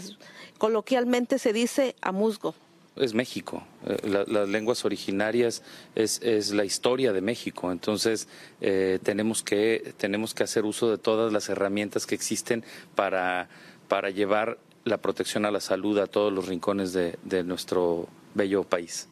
coloquialmente 0.57 1.39
se 1.39 1.51
dice 1.51 1.97
a 2.01 2.13
musgo. 2.13 2.55
Es 2.95 3.13
México, 3.13 3.67
eh, 3.86 4.25
las 4.25 4.47
lenguas 4.47 4.86
originarias 4.86 5.62
es, 5.93 6.21
es, 6.24 6.51
la 6.51 6.63
historia 6.63 7.12
de 7.12 7.19
México, 7.19 7.69
entonces 7.69 8.29
eh, 8.62 8.97
tenemos, 9.03 9.43
que, 9.43 9.93
tenemos 9.97 10.33
que 10.33 10.43
hacer 10.43 10.63
uso 10.63 10.89
de 10.89 10.97
todas 10.97 11.33
las 11.33 11.50
herramientas 11.50 12.05
que 12.05 12.15
existen 12.15 12.63
para, 12.95 13.50
para 13.89 14.09
llevar 14.09 14.57
la 14.86 15.00
protección 15.00 15.45
a 15.45 15.51
la 15.51 15.59
salud 15.59 16.00
a 16.00 16.07
todos 16.07 16.31
los 16.31 16.47
rincones 16.47 16.93
de 16.93 17.43
nuestro 17.43 18.07
bello 18.36 18.63
país. 18.63 19.09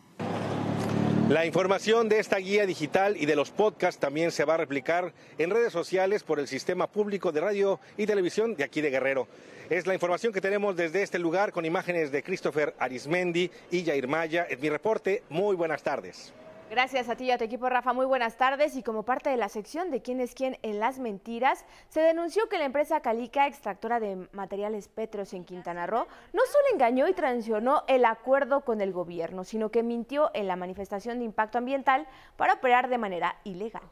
La 1.30 1.44
información 1.44 2.08
de 2.08 2.20
esta 2.20 2.38
guía 2.38 2.68
digital 2.68 3.18
y 3.18 3.26
de 3.26 3.36
los 3.36 3.50
podcasts 3.50 4.00
también 4.00 4.30
se 4.30 4.46
va 4.46 4.54
a 4.54 4.58
replicar 4.58 5.12
en 5.40 5.50
redes 5.50 5.74
sociales 5.74 6.22
por 6.22 6.40
el 6.40 6.48
sistema 6.48 6.86
público 6.86 7.32
de 7.32 7.42
radio 7.42 7.80
y 7.98 8.06
televisión 8.06 8.56
de 8.56 8.64
aquí 8.64 8.80
de 8.80 8.92
Guerrero. 8.92 9.28
Es 9.72 9.88
la 9.88 9.96
información 9.96 10.32
que 10.32 10.40
tenemos 10.40 10.76
desde 10.76 11.02
este 11.02 11.18
lugar 11.18 11.52
con 11.52 11.66
imágenes 11.66 12.12
de 12.12 12.22
Christopher 12.22 12.76
Arismendi 12.78 13.50
y 13.72 13.84
Jair 13.84 14.08
Maya. 14.08 14.46
Es 14.48 14.60
mi 14.60 14.70
reporte. 14.70 15.24
Muy 15.30 15.56
buenas 15.56 15.82
tardes. 15.82 16.32
Gracias 16.68 17.10
a 17.10 17.16
ti 17.16 17.26
y 17.26 17.32
a 17.32 17.38
tu 17.38 17.44
equipo, 17.44 17.70
Rafa. 17.70 17.94
Muy 17.94 18.08
buenas 18.08 18.38
tardes. 18.38 18.76
Y 18.76 18.82
como 18.82 19.04
parte 19.04 19.30
de 19.30 19.38
la 19.38 19.50
sección 19.50 19.92
de 19.92 20.02
quién 20.02 20.20
es 20.20 20.34
quién 20.34 20.58
en 20.64 20.80
las 20.80 20.98
mentiras, 20.98 21.64
se 21.90 22.02
denunció 22.02 22.50
que 22.50 22.58
la 22.58 22.66
empresa 22.66 23.02
Calica, 23.02 23.46
extractora 23.46 24.00
de 24.00 24.28
materiales 24.32 24.88
petros 24.88 25.34
en 25.34 25.46
Quintana 25.46 25.86
Roo, 25.86 26.08
no 26.34 26.42
solo 26.52 26.66
engañó 26.74 27.08
y 27.08 27.14
traicionó 27.14 27.84
el 27.88 28.04
acuerdo 28.04 28.62
con 28.62 28.82
el 28.82 28.92
gobierno, 28.92 29.44
sino 29.44 29.70
que 29.70 29.84
mintió 29.84 30.32
en 30.34 30.48
la 30.48 30.56
manifestación 30.56 31.20
de 31.20 31.26
impacto 31.26 31.60
ambiental 31.60 32.08
para 32.36 32.54
operar 32.54 32.90
de 32.90 32.98
manera 32.98 33.36
ilegal. 33.44 33.88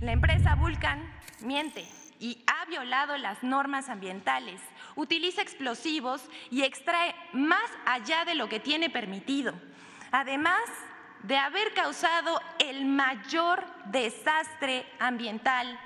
La 0.00 0.12
empresa 0.12 0.54
Vulcan 0.54 1.02
miente 1.42 1.84
y 2.18 2.44
ha 2.46 2.64
violado 2.64 3.18
las 3.18 3.42
normas 3.42 3.90
ambientales, 3.90 4.60
utiliza 4.96 5.42
explosivos 5.42 6.28
y 6.50 6.62
extrae 6.62 7.14
más 7.32 7.70
allá 7.84 8.24
de 8.24 8.34
lo 8.34 8.48
que 8.48 8.58
tiene 8.58 8.88
permitido. 8.90 9.52
Además 10.12 10.62
de 11.22 11.36
haber 11.36 11.72
causado 11.74 12.40
el 12.58 12.86
mayor 12.86 13.64
desastre 13.86 14.86
ambiental 14.98 15.78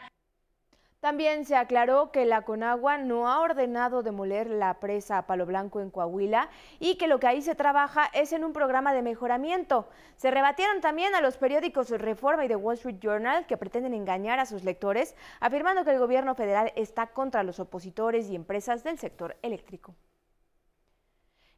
también 1.02 1.44
se 1.44 1.56
aclaró 1.56 2.12
que 2.12 2.24
la 2.26 2.42
Conagua 2.42 2.96
no 2.96 3.28
ha 3.28 3.40
ordenado 3.40 4.04
demoler 4.04 4.48
la 4.48 4.78
presa 4.78 5.26
Palo 5.26 5.46
Blanco 5.46 5.80
en 5.80 5.90
Coahuila 5.90 6.48
y 6.78 6.94
que 6.94 7.08
lo 7.08 7.18
que 7.18 7.26
ahí 7.26 7.42
se 7.42 7.56
trabaja 7.56 8.08
es 8.14 8.32
en 8.32 8.44
un 8.44 8.52
programa 8.52 8.94
de 8.94 9.02
mejoramiento. 9.02 9.88
Se 10.14 10.30
rebatieron 10.30 10.80
también 10.80 11.16
a 11.16 11.20
los 11.20 11.38
periódicos 11.38 11.90
Reforma 11.90 12.44
y 12.44 12.48
The 12.48 12.54
Wall 12.54 12.76
Street 12.76 13.00
Journal 13.00 13.46
que 13.48 13.56
pretenden 13.56 13.94
engañar 13.94 14.38
a 14.38 14.46
sus 14.46 14.62
lectores, 14.62 15.16
afirmando 15.40 15.84
que 15.84 15.90
el 15.90 15.98
gobierno 15.98 16.36
federal 16.36 16.72
está 16.76 17.08
contra 17.08 17.42
los 17.42 17.58
opositores 17.58 18.30
y 18.30 18.36
empresas 18.36 18.84
del 18.84 18.96
sector 18.96 19.36
eléctrico. 19.42 19.96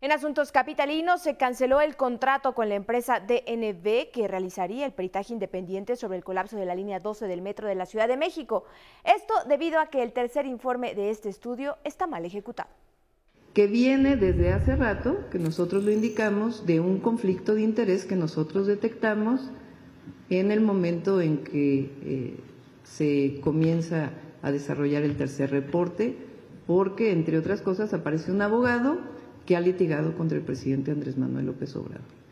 En 0.05 0.13
asuntos 0.13 0.53
capitalinos 0.53 1.23
se 1.23 1.39
canceló 1.39 1.81
el 1.81 1.97
contrato 1.97 2.53
con 2.53 2.69
la 2.69 2.75
empresa 2.75 3.21
DNB 3.21 4.11
que 4.13 4.29
realizaría 4.29 4.85
el 4.85 4.93
peritaje 4.93 5.33
independiente 5.33 5.97
sobre 5.97 6.19
el 6.19 6.25
colapso 6.25 6.59
de 6.59 6.67
la 6.67 6.75
línea 6.75 7.01
12 7.01 7.27
del 7.27 7.41
metro 7.41 7.69
de 7.69 7.75
la 7.75 7.87
Ciudad 7.87 8.07
de 8.07 8.19
México. 8.19 8.67
Esto 9.03 9.33
debido 9.49 9.81
a 9.81 9.87
que 9.87 10.03
el 10.03 10.13
tercer 10.13 10.45
informe 10.45 10.95
de 10.95 11.09
este 11.09 11.31
estudio 11.31 11.79
está 11.85 12.07
mal 12.07 12.27
ejecutado. 12.27 12.69
Que 13.55 13.67
viene 13.67 14.17
desde 14.17 14.53
hace 14.53 14.77
rato, 14.77 15.31
que 15.31 15.39
nosotros 15.39 15.85
lo 15.85 15.91
indicamos, 15.91 16.67
de 16.67 16.81
un 16.81 17.01
conflicto 17.01 17.55
de 17.55 17.63
interés 17.63 18.05
que 18.05 18.15
nosotros 18.15 18.67
detectamos 18.67 19.49
en 20.29 20.51
el 20.51 20.61
momento 20.61 21.23
en 21.23 21.43
que 21.45 21.79
eh, 22.03 22.37
se 22.83 23.41
comienza 23.41 24.11
a 24.43 24.53
desarrollar 24.53 25.03
el 25.03 25.17
tercer 25.17 25.51
reporte, 25.51 26.15
porque 26.67 27.11
entre 27.11 27.39
otras 27.39 27.63
cosas 27.63 27.95
aparece 27.95 28.31
un 28.31 28.43
abogado 28.43 29.15
que 29.47 29.57
ha 29.57 29.61
litigado 29.61 30.17
contra 30.17 30.39
el 30.39 30.45
presidente 30.45 30.91
Andrés 30.91 31.17
Manuel 31.17 31.47
López 31.47 31.75
Obrador. 31.77 32.25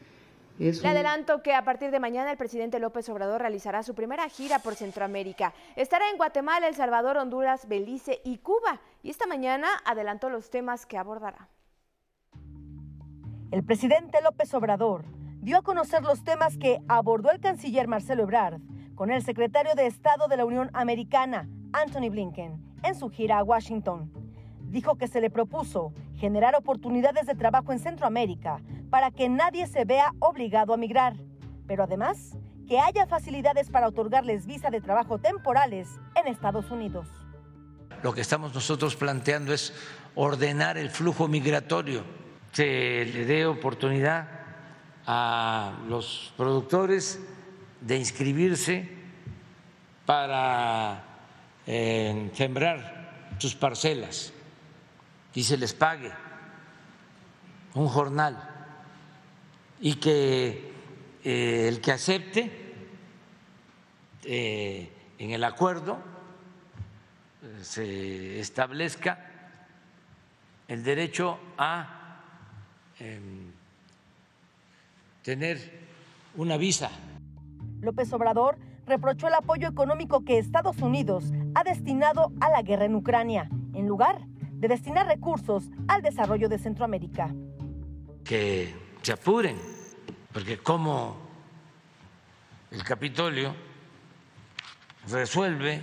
Le 0.59 0.89
adelanto 0.89 1.43
que 1.43 1.55
a 1.55 1.65
partir 1.65 1.91
de 1.91 1.99
mañana 1.99 2.31
el 2.31 2.37
presidente 2.37 2.79
López 2.79 3.09
Obrador 3.09 3.41
realizará 3.41 3.83
su 3.83 3.95
primera 3.95 4.29
gira 4.29 4.59
por 4.59 4.75
Centroamérica. 4.75 5.55
Estará 5.77 6.09
en 6.11 6.17
Guatemala, 6.17 6.69
El 6.69 6.75
Salvador, 6.75 7.17
Honduras, 7.17 7.67
Belice 7.67 8.21
y 8.25 8.39
Cuba. 8.39 8.81
Y 9.03 9.11
esta 9.11 9.27
mañana 9.27 9.67
adelantó 9.85 10.31
los 10.31 10.51
temas 10.51 10.87
que 10.87 10.99
abordará. 10.99 11.49
El 13.51 13.65
presidente 13.65 14.21
López 14.23 14.53
Obrador 14.55 15.05
dio 15.41 15.59
a 15.59 15.63
conocer 15.63 16.03
los 16.03 16.23
temas 16.23 16.57
que 16.57 16.79
abordó 16.87 17.31
el 17.31 17.41
canciller 17.41 17.89
Marcelo 17.89 18.23
Ebrard 18.23 18.61
con 18.95 19.11
el 19.11 19.23
secretario 19.23 19.75
de 19.75 19.87
Estado 19.87 20.29
de 20.29 20.37
la 20.37 20.45
Unión 20.45 20.71
Americana, 20.75 21.49
Anthony 21.73 22.11
Blinken, 22.11 22.63
en 22.85 22.95
su 22.95 23.09
gira 23.09 23.39
a 23.39 23.43
Washington. 23.43 24.13
Dijo 24.73 24.97
que 24.97 25.07
se 25.07 25.21
le 25.21 25.29
propuso 25.29 25.93
generar 26.17 26.57
oportunidades 26.57 27.27
de 27.27 27.35
trabajo 27.35 27.73
en 27.73 27.79
Centroamérica 27.79 28.63
para 28.89 29.11
que 29.11 29.29
nadie 29.29 29.67
se 29.67 29.85
vea 29.85 30.15
obligado 30.19 30.73
a 30.73 30.79
migrar, 30.79 31.15
pero 31.67 31.85
además 31.85 32.39
que 32.67 32.79
haya 32.79 33.07
facilidades 33.07 33.69
para 33.69 33.87
otorgarles 33.87 34.47
visa 34.47 34.71
de 34.71 34.81
trabajo 34.81 35.19
temporales 35.19 35.89
en 36.15 36.27
Estados 36.27 36.71
Unidos. 36.71 37.07
Lo 38.03 38.15
que 38.15 38.23
estamos 38.23 38.55
nosotros 38.55 38.97
planteando 38.97 39.53
es 39.53 39.75
ordenar 40.15 40.79
el 40.79 40.89
flujo 40.89 41.29
migratorio, 41.29 42.03
se 42.53 43.05
le 43.05 43.27
dé 43.27 43.45
oportunidad 43.45 44.27
a 45.07 45.81
los 45.87 46.33
productores 46.39 47.21
de 47.83 47.99
inscribirse 47.99 48.89
para 50.07 51.05
eh, 51.67 52.31
sembrar 52.33 53.35
sus 53.37 53.55
parcelas 53.55 54.33
y 55.35 55.45
se 55.45 55.57
les 55.57 55.73
pague 55.73 56.13
un 57.75 57.89
jornal 57.89 58.37
y 59.81 59.95
que 59.95 60.73
eh, 61.25 61.69
el 61.69 61.81
que 61.81 61.93
acepte 61.93 62.75
eh, 64.25 64.93
en 65.19 65.31
el 65.31 65.43
acuerdo 65.45 65.99
se 67.63 68.39
establezca 68.39 69.19
el 70.69 70.85
derecho 70.85 71.39
a 71.59 72.21
em, 72.99 73.51
tener 75.23 75.59
una 76.37 76.57
visa. 76.57 76.91
López 77.81 78.13
Obrador 78.13 78.59
reprochó 78.87 79.29
el 79.29 79.35
apoyo 79.35 79.69
económico 79.69 80.25
que 80.25 80.39
Estados 80.39 80.79
Unidos 80.79 81.25
ha 81.55 81.65
destinado 81.65 82.33
a 82.41 82.51
la 82.51 82.63
guerra 82.63 82.85
en 82.85 82.95
Ucrania, 82.95 83.49
en 83.75 83.87
lugar 83.87 84.21
de 84.63 84.69
destinar 84.69 85.09
recursos 85.09 85.65
al 85.89 86.03
desarrollo 86.03 86.49
de 86.49 86.57
Centroamérica. 86.57 87.35
Que 88.25 88.73
se 89.03 89.13
apuren, 89.13 89.59
porque 90.33 90.59
como 90.59 91.17
el 92.71 92.85
Capitolio 92.85 93.57
resuelve 95.09 95.83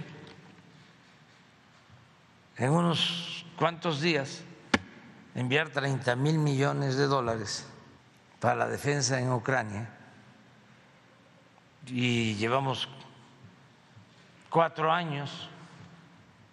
en 2.55 2.71
unos 2.71 3.45
cuantos 3.57 3.99
días 3.99 4.45
enviar 5.35 5.71
30 5.71 6.15
mil 6.15 6.39
millones 6.39 6.95
de 6.95 7.07
dólares 7.07 7.67
para 8.39 8.55
la 8.55 8.69
defensa 8.69 9.19
en 9.19 9.29
Ucrania 9.33 9.89
y 11.85 12.35
llevamos 12.35 12.87
cuatro 14.49 14.89
años 14.89 15.49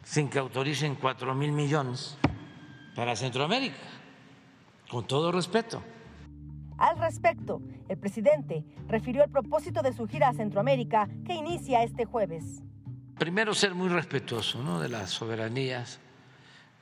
sin 0.07 0.29
que 0.29 0.39
autoricen 0.39 0.95
cuatro 0.95 1.35
mil 1.35 1.51
millones 1.51 2.17
para 2.95 3.17
Centroamérica, 3.17 3.77
con 4.89 5.05
todo 5.05 5.33
respeto. 5.33 5.83
Al 6.79 6.97
respecto, 6.99 7.61
el 7.89 7.99
presidente 7.99 8.65
refirió 8.87 9.25
el 9.25 9.31
propósito 9.31 9.83
de 9.83 9.93
su 9.93 10.07
gira 10.07 10.29
a 10.29 10.33
Centroamérica 10.33 11.09
que 11.27 11.35
inicia 11.35 11.83
este 11.83 12.05
jueves. 12.05 12.63
Primero, 13.19 13.53
ser 13.53 13.75
muy 13.75 13.89
respetuoso 13.89 14.63
¿no? 14.63 14.79
de 14.79 14.89
las 14.89 15.11
soberanías 15.11 15.99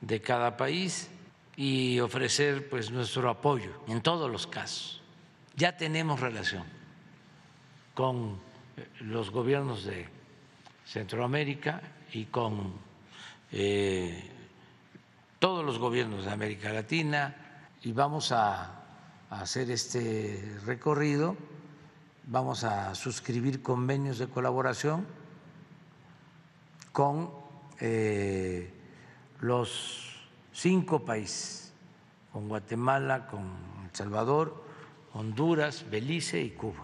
de 0.01 0.21
cada 0.21 0.55
país 0.55 1.09
y 1.55 1.99
ofrecer 2.01 2.69
pues 2.69 2.91
nuestro 2.91 3.27
apoyo 3.29 3.71
en 3.87 4.01
todos 4.01 4.29
los 4.29 4.45
casos. 4.45 5.01
Ya 5.55 5.75
tenemos 5.77 6.19
relación 6.19 6.63
con 7.95 8.37
los 8.99 9.31
gobiernos 9.31 9.83
de 9.83 10.05
Centroamérica 10.85 11.81
y 12.13 12.25
con 12.25 12.84
eh, 13.57 14.21
todos 15.39 15.63
los 15.63 15.79
gobiernos 15.79 16.25
de 16.25 16.31
América 16.31 16.73
Latina 16.73 17.35
y 17.83 17.93
vamos 17.93 18.33
a, 18.33 18.81
hacer 19.29 19.71
este 19.71 20.59
recorrido, 20.65 21.35
vamos 22.25 22.63
a 22.63 22.93
suscribir 22.95 23.61
convenios 23.61 24.17
de 24.17 24.27
colaboración 24.27 25.05
con 26.91 27.31
eh, 27.79 28.71
los 29.39 30.27
cinco 30.51 31.05
países, 31.05 31.73
con 32.33 32.49
Guatemala, 32.49 33.27
con 33.27 33.41
El 33.85 33.93
Salvador, 33.93 34.63
Honduras, 35.13 35.85
Belice 35.89 36.41
y 36.41 36.51
Cuba. 36.51 36.83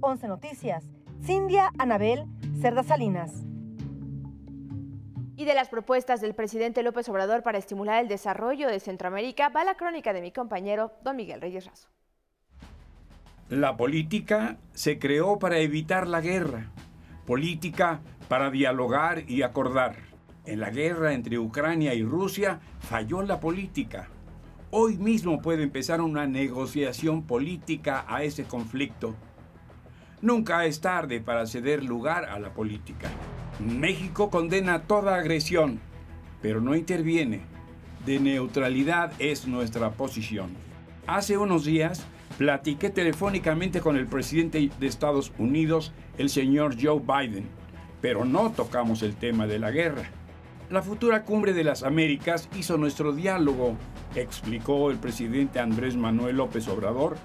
11 0.00 0.28
Noticias, 0.28 0.84
Cindia 1.24 1.72
Anabel 1.78 2.26
Cerda 2.60 2.82
Salinas. 2.82 3.47
Y 5.38 5.44
de 5.44 5.54
las 5.54 5.68
propuestas 5.68 6.20
del 6.20 6.34
presidente 6.34 6.82
López 6.82 7.08
Obrador 7.08 7.44
para 7.44 7.58
estimular 7.58 8.02
el 8.02 8.08
desarrollo 8.08 8.66
de 8.66 8.80
Centroamérica 8.80 9.50
va 9.50 9.62
la 9.62 9.76
crónica 9.76 10.12
de 10.12 10.20
mi 10.20 10.32
compañero 10.32 10.90
don 11.04 11.14
Miguel 11.14 11.40
Reyes 11.40 11.64
Razo. 11.64 11.86
La 13.48 13.76
política 13.76 14.56
se 14.72 14.98
creó 14.98 15.38
para 15.38 15.58
evitar 15.58 16.08
la 16.08 16.20
guerra, 16.20 16.72
política 17.24 18.00
para 18.26 18.50
dialogar 18.50 19.30
y 19.30 19.42
acordar. 19.42 19.94
En 20.44 20.58
la 20.58 20.70
guerra 20.70 21.12
entre 21.12 21.38
Ucrania 21.38 21.94
y 21.94 22.02
Rusia 22.02 22.58
falló 22.80 23.22
la 23.22 23.38
política. 23.38 24.08
Hoy 24.72 24.96
mismo 24.96 25.40
puede 25.40 25.62
empezar 25.62 26.00
una 26.00 26.26
negociación 26.26 27.22
política 27.28 28.04
a 28.08 28.24
ese 28.24 28.42
conflicto. 28.42 29.14
Nunca 30.20 30.64
es 30.64 30.80
tarde 30.80 31.20
para 31.20 31.46
ceder 31.46 31.84
lugar 31.84 32.24
a 32.24 32.40
la 32.40 32.52
política. 32.52 33.08
México 33.58 34.30
condena 34.30 34.82
toda 34.82 35.16
agresión, 35.16 35.80
pero 36.40 36.60
no 36.60 36.76
interviene. 36.76 37.40
De 38.06 38.20
neutralidad 38.20 39.12
es 39.18 39.48
nuestra 39.48 39.90
posición. 39.90 40.50
Hace 41.06 41.36
unos 41.36 41.64
días 41.64 42.06
platiqué 42.36 42.90
telefónicamente 42.90 43.80
con 43.80 43.96
el 43.96 44.06
presidente 44.06 44.70
de 44.78 44.86
Estados 44.86 45.32
Unidos, 45.38 45.92
el 46.18 46.30
señor 46.30 46.76
Joe 46.80 47.00
Biden, 47.00 47.48
pero 48.00 48.24
no 48.24 48.52
tocamos 48.52 49.02
el 49.02 49.16
tema 49.16 49.48
de 49.48 49.58
la 49.58 49.72
guerra. 49.72 50.04
La 50.70 50.82
futura 50.82 51.24
cumbre 51.24 51.52
de 51.52 51.64
las 51.64 51.82
Américas 51.82 52.48
hizo 52.56 52.76
nuestro 52.76 53.12
diálogo, 53.12 53.74
explicó 54.14 54.90
el 54.90 54.98
presidente 54.98 55.58
Andrés 55.58 55.96
Manuel 55.96 56.36
López 56.36 56.68
Obrador, 56.68 57.16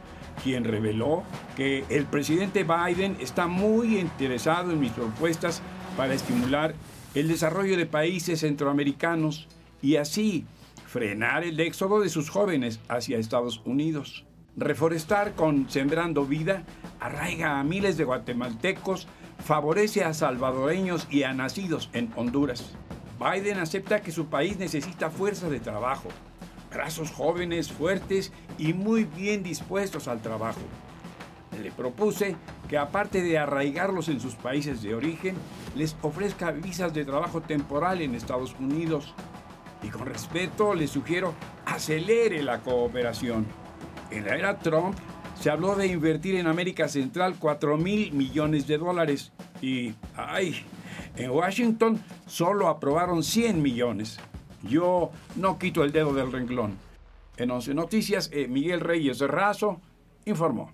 quien 0.43 0.63
reveló 0.63 1.23
que 1.55 1.83
el 1.89 2.05
presidente 2.05 2.63
Biden 2.63 3.17
está 3.19 3.45
muy 3.45 3.99
interesado 3.99 4.71
en 4.71 4.79
mis 4.79 4.93
propuestas 4.93 5.61
para 5.95 6.13
estimular 6.13 6.73
el 7.15 7.27
desarrollo 7.27 7.77
de 7.77 7.85
países 7.85 8.41
centroamericanos 8.41 9.47
y 9.81 9.97
así 9.97 10.45
frenar 10.87 11.43
el 11.43 11.59
éxodo 11.59 11.99
de 11.99 12.09
sus 12.09 12.29
jóvenes 12.29 12.79
hacia 12.87 13.17
Estados 13.17 13.61
Unidos. 13.65 14.25
Reforestar 14.55 15.33
con 15.33 15.69
Sembrando 15.69 16.25
Vida 16.25 16.63
arraiga 16.99 17.59
a 17.59 17.63
miles 17.63 17.97
de 17.97 18.03
guatemaltecos, 18.03 19.07
favorece 19.43 20.03
a 20.03 20.13
salvadoreños 20.13 21.07
y 21.09 21.23
a 21.23 21.33
nacidos 21.33 21.89
en 21.93 22.11
Honduras. 22.15 22.75
Biden 23.19 23.57
acepta 23.57 24.01
que 24.01 24.11
su 24.11 24.27
país 24.27 24.57
necesita 24.59 25.09
fuerza 25.09 25.49
de 25.49 25.59
trabajo, 25.59 26.09
brazos 26.71 27.11
jóvenes, 27.11 27.71
fuertes 27.71 28.31
y 28.57 28.73
muy 28.73 29.05
bien 29.05 29.43
dispuestos 29.43 30.07
al 30.07 30.21
trabajo. 30.21 30.61
Le 31.61 31.71
propuse 31.71 32.35
que 32.67 32.77
aparte 32.77 33.21
de 33.21 33.37
arraigarlos 33.37 34.09
en 34.09 34.19
sus 34.19 34.35
países 34.35 34.81
de 34.81 34.95
origen, 34.95 35.35
les 35.75 35.95
ofrezca 36.01 36.51
visas 36.51 36.93
de 36.93 37.05
trabajo 37.05 37.41
temporal 37.41 38.01
en 38.01 38.15
Estados 38.15 38.55
Unidos. 38.59 39.13
Y 39.81 39.89
con 39.89 40.05
respeto 40.05 40.73
le 40.73 40.87
sugiero 40.87 41.33
acelere 41.65 42.41
la 42.41 42.59
cooperación. 42.59 43.45
En 44.11 44.25
la 44.25 44.35
era 44.35 44.59
Trump 44.59 44.97
se 45.39 45.49
habló 45.49 45.75
de 45.75 45.87
invertir 45.87 46.35
en 46.35 46.47
América 46.47 46.87
Central 46.87 47.35
4 47.37 47.77
mil 47.77 48.13
millones 48.13 48.67
de 48.67 48.77
dólares. 48.77 49.31
Y, 49.61 49.93
ay, 50.15 50.65
en 51.15 51.31
Washington 51.31 52.01
solo 52.25 52.67
aprobaron 52.67 53.23
100 53.23 53.61
millones. 53.61 54.19
Yo 54.63 55.11
no 55.35 55.59
quito 55.59 55.83
el 55.83 55.91
dedo 55.91 56.13
del 56.13 56.31
renglón. 56.31 56.77
En 57.37 57.51
11 57.51 57.73
Noticias, 57.73 58.29
eh, 58.31 58.47
Miguel 58.47 58.79
Reyes 58.79 59.19
Razo 59.19 59.81
informó. 60.25 60.71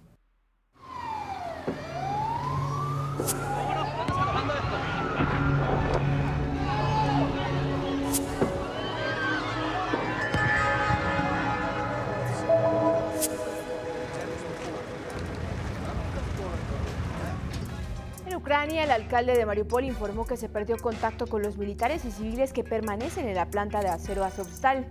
Ucrania, 18.50 18.84
el 18.84 18.90
alcalde 18.90 19.38
de 19.38 19.46
Mariupol 19.46 19.84
informó 19.84 20.26
que 20.26 20.36
se 20.36 20.50
perdió 20.50 20.76
contacto 20.78 21.28
con 21.28 21.44
los 21.44 21.60
militares 21.60 22.04
y 22.04 22.10
civiles 22.10 22.52
que 22.52 22.64
permanecen 22.64 23.28
en 23.28 23.36
la 23.36 23.48
planta 23.52 23.80
de 23.80 23.90
acero 23.90 24.24
Azovstal. 24.24 24.88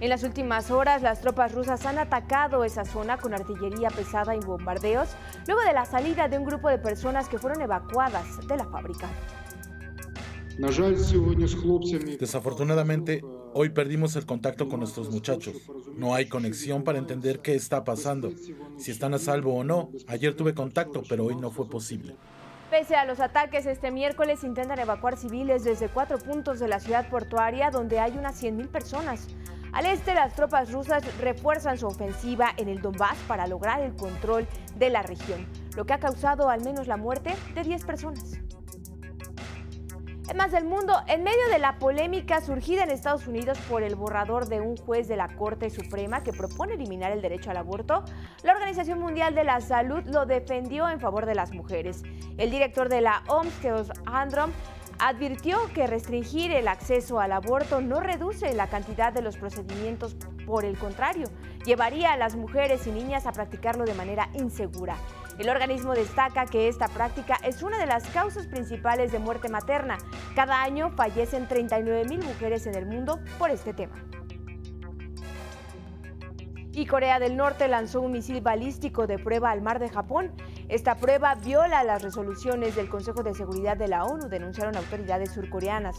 En 0.00 0.08
las 0.08 0.22
últimas 0.22 0.70
horas, 0.70 1.02
las 1.02 1.20
tropas 1.20 1.52
rusas 1.52 1.84
han 1.84 1.98
atacado 1.98 2.64
esa 2.64 2.86
zona 2.86 3.18
con 3.18 3.34
artillería 3.34 3.90
pesada 3.90 4.34
y 4.34 4.40
bombardeos, 4.40 5.10
luego 5.46 5.60
de 5.60 5.74
la 5.74 5.84
salida 5.84 6.28
de 6.28 6.38
un 6.38 6.46
grupo 6.46 6.70
de 6.70 6.78
personas 6.78 7.28
que 7.28 7.36
fueron 7.36 7.60
evacuadas 7.60 8.48
de 8.48 8.56
la 8.56 8.64
fábrica. 8.64 9.10
Desafortunadamente, 12.18 13.20
hoy 13.52 13.68
perdimos 13.68 14.16
el 14.16 14.24
contacto 14.24 14.70
con 14.70 14.80
nuestros 14.80 15.10
muchachos. 15.10 15.56
No 15.98 16.14
hay 16.14 16.30
conexión 16.30 16.82
para 16.82 16.98
entender 16.98 17.40
qué 17.40 17.56
está 17.56 17.84
pasando, 17.84 18.32
si 18.78 18.90
están 18.90 19.12
a 19.12 19.18
salvo 19.18 19.54
o 19.54 19.64
no. 19.64 19.90
Ayer 20.06 20.34
tuve 20.34 20.54
contacto, 20.54 21.02
pero 21.06 21.26
hoy 21.26 21.36
no 21.36 21.50
fue 21.50 21.68
posible. 21.68 22.16
Pese 22.72 22.96
a 22.96 23.04
los 23.04 23.20
ataques, 23.20 23.66
este 23.66 23.90
miércoles 23.90 24.44
intentan 24.44 24.78
evacuar 24.78 25.18
civiles 25.18 25.62
desde 25.62 25.90
cuatro 25.90 26.16
puntos 26.16 26.58
de 26.58 26.68
la 26.68 26.80
ciudad 26.80 27.06
portuaria 27.10 27.70
donde 27.70 28.00
hay 28.00 28.16
unas 28.16 28.42
100.000 28.42 28.68
personas. 28.68 29.28
Al 29.72 29.84
este, 29.84 30.14
las 30.14 30.34
tropas 30.34 30.72
rusas 30.72 31.04
refuerzan 31.18 31.76
su 31.76 31.86
ofensiva 31.86 32.54
en 32.56 32.70
el 32.70 32.80
Donbass 32.80 33.18
para 33.28 33.46
lograr 33.46 33.82
el 33.82 33.94
control 33.94 34.48
de 34.76 34.88
la 34.88 35.02
región, 35.02 35.46
lo 35.76 35.84
que 35.84 35.92
ha 35.92 35.98
causado 35.98 36.48
al 36.48 36.64
menos 36.64 36.86
la 36.86 36.96
muerte 36.96 37.34
de 37.54 37.62
10 37.62 37.84
personas. 37.84 38.38
Más 40.36 40.50
del 40.50 40.64
mundo, 40.64 40.94
en 41.08 41.24
medio 41.24 41.46
de 41.50 41.58
la 41.58 41.78
polémica 41.78 42.40
surgida 42.40 42.84
en 42.84 42.90
Estados 42.90 43.26
Unidos 43.26 43.58
por 43.68 43.82
el 43.82 43.96
borrador 43.96 44.48
de 44.48 44.62
un 44.62 44.78
juez 44.78 45.06
de 45.06 45.16
la 45.16 45.28
Corte 45.36 45.68
Suprema 45.68 46.22
que 46.22 46.32
propone 46.32 46.74
eliminar 46.74 47.12
el 47.12 47.20
derecho 47.20 47.50
al 47.50 47.58
aborto, 47.58 48.02
la 48.42 48.52
Organización 48.52 48.98
Mundial 48.98 49.34
de 49.34 49.44
la 49.44 49.60
Salud 49.60 50.02
lo 50.06 50.24
defendió 50.24 50.88
en 50.88 51.00
favor 51.00 51.26
de 51.26 51.34
las 51.34 51.52
mujeres. 51.52 52.02
El 52.38 52.50
director 52.50 52.88
de 52.88 53.02
la 53.02 53.22
OMS, 53.28 53.52
Teos 53.60 53.92
Androm, 54.06 54.52
advirtió 54.98 55.58
que 55.74 55.86
restringir 55.86 56.50
el 56.52 56.68
acceso 56.68 57.20
al 57.20 57.32
aborto 57.32 57.82
no 57.82 58.00
reduce 58.00 58.54
la 58.54 58.68
cantidad 58.68 59.12
de 59.12 59.20
los 59.20 59.36
procedimientos, 59.36 60.16
por 60.46 60.64
el 60.64 60.78
contrario, 60.78 61.28
llevaría 61.66 62.12
a 62.12 62.16
las 62.16 62.36
mujeres 62.36 62.86
y 62.86 62.90
niñas 62.90 63.26
a 63.26 63.32
practicarlo 63.32 63.84
de 63.84 63.94
manera 63.94 64.30
insegura. 64.34 64.96
El 65.38 65.48
organismo 65.48 65.94
destaca 65.94 66.46
que 66.46 66.68
esta 66.68 66.88
práctica 66.88 67.36
es 67.42 67.62
una 67.62 67.78
de 67.78 67.86
las 67.86 68.06
causas 68.08 68.46
principales 68.46 69.12
de 69.12 69.18
muerte 69.18 69.48
materna. 69.48 69.98
Cada 70.34 70.62
año 70.62 70.90
fallecen 70.90 71.48
39 71.48 72.04
mil 72.04 72.22
mujeres 72.22 72.66
en 72.66 72.74
el 72.74 72.86
mundo 72.86 73.18
por 73.38 73.50
este 73.50 73.72
tema. 73.72 73.94
Y 76.74 76.86
Corea 76.86 77.18
del 77.18 77.36
Norte 77.36 77.68
lanzó 77.68 78.00
un 78.00 78.12
misil 78.12 78.40
balístico 78.40 79.06
de 79.06 79.18
prueba 79.18 79.50
al 79.50 79.60
mar 79.60 79.78
de 79.78 79.90
Japón. 79.90 80.32
Esta 80.68 80.96
prueba 80.96 81.34
viola 81.34 81.84
las 81.84 82.02
resoluciones 82.02 82.76
del 82.76 82.88
Consejo 82.88 83.22
de 83.22 83.34
Seguridad 83.34 83.76
de 83.76 83.88
la 83.88 84.04
ONU, 84.04 84.28
denunciaron 84.28 84.76
autoridades 84.76 85.32
surcoreanas. 85.32 85.96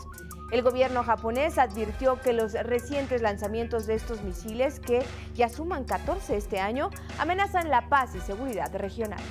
El 0.53 0.61
gobierno 0.61 1.03
japonés 1.03 1.57
advirtió 1.57 2.21
que 2.21 2.31
los 2.31 2.53
recientes 2.53 3.23
lanzamientos 3.23 3.87
de 3.87 3.95
estos 3.95 4.21
misiles, 4.21 4.79
que 4.79 5.03
ya 5.33 5.49
suman 5.49 5.83
14 5.83 6.37
este 6.37 6.59
año, 6.59 6.91
amenazan 7.17 7.71
la 7.71 7.89
paz 7.89 8.13
y 8.13 8.19
seguridad 8.19 8.71
regionales. 8.71 9.25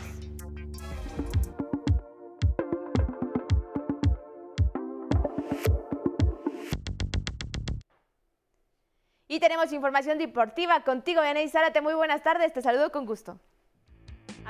Y 9.29 9.39
tenemos 9.39 9.73
información 9.73 10.19
deportiva 10.19 10.83
contigo, 10.83 11.23
Yanei 11.23 11.49
Zárate. 11.49 11.81
Muy 11.81 11.95
buenas 11.95 12.25
tardes, 12.25 12.53
te 12.53 12.63
saludo 12.63 12.91
con 12.91 13.07
gusto. 13.07 13.39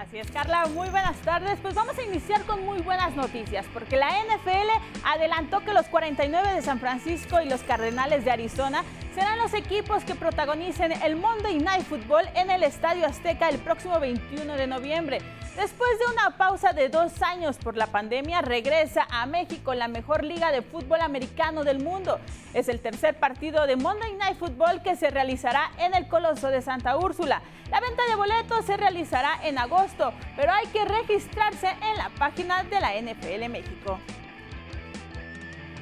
Así 0.02 0.18
es, 0.18 0.28
Carla, 0.32 0.66
muy 0.66 0.88
buenas 0.88 1.16
tardes. 1.18 1.60
Pues 1.62 1.76
vamos 1.76 1.96
a 1.96 2.02
iniciar 2.02 2.42
con 2.42 2.64
muy 2.64 2.80
buenas 2.80 3.14
noticias, 3.14 3.64
porque 3.72 3.96
la 3.96 4.08
NFL 4.08 4.68
adelantó 5.04 5.60
que 5.60 5.72
los 5.72 5.86
49 5.86 6.54
de 6.54 6.60
San 6.60 6.80
Francisco 6.80 7.40
y 7.40 7.48
los 7.48 7.62
Cardenales 7.62 8.24
de 8.24 8.32
Arizona 8.32 8.82
serán 9.14 9.38
los 9.38 9.54
equipos 9.54 10.02
que 10.02 10.16
protagonicen 10.16 10.90
el 10.90 11.14
Monday 11.14 11.60
Night 11.60 11.84
Football 11.84 12.24
en 12.34 12.50
el 12.50 12.64
Estadio 12.64 13.06
Azteca 13.06 13.48
el 13.48 13.58
próximo 13.58 14.00
21 14.00 14.54
de 14.54 14.66
noviembre. 14.66 15.20
Después 15.56 15.90
de 15.98 16.10
una 16.10 16.38
pausa 16.38 16.72
de 16.72 16.88
dos 16.88 17.20
años 17.20 17.58
por 17.58 17.76
la 17.76 17.86
pandemia, 17.86 18.40
regresa 18.40 19.06
a 19.10 19.26
México 19.26 19.74
la 19.74 19.86
mejor 19.86 20.24
liga 20.24 20.50
de 20.50 20.62
fútbol 20.62 21.02
americano 21.02 21.62
del 21.62 21.78
mundo. 21.78 22.18
Es 22.54 22.70
el 22.70 22.80
tercer 22.80 23.16
partido 23.16 23.66
de 23.66 23.76
Monday 23.76 24.14
Night 24.14 24.38
Football 24.38 24.82
que 24.82 24.96
se 24.96 25.10
realizará 25.10 25.70
en 25.78 25.94
el 25.94 26.08
Coloso 26.08 26.48
de 26.48 26.62
Santa 26.62 26.96
Úrsula. 26.96 27.42
La 27.70 27.80
venta 27.80 28.02
de 28.08 28.14
boletos 28.14 28.64
se 28.64 28.78
realizará 28.78 29.40
en 29.42 29.58
agosto, 29.58 30.14
pero 30.36 30.52
hay 30.52 30.66
que 30.68 30.86
registrarse 30.86 31.68
en 31.68 31.98
la 31.98 32.08
página 32.18 32.64
de 32.64 32.80
la 32.80 32.94
NFL 32.94 33.50
México. 33.50 33.98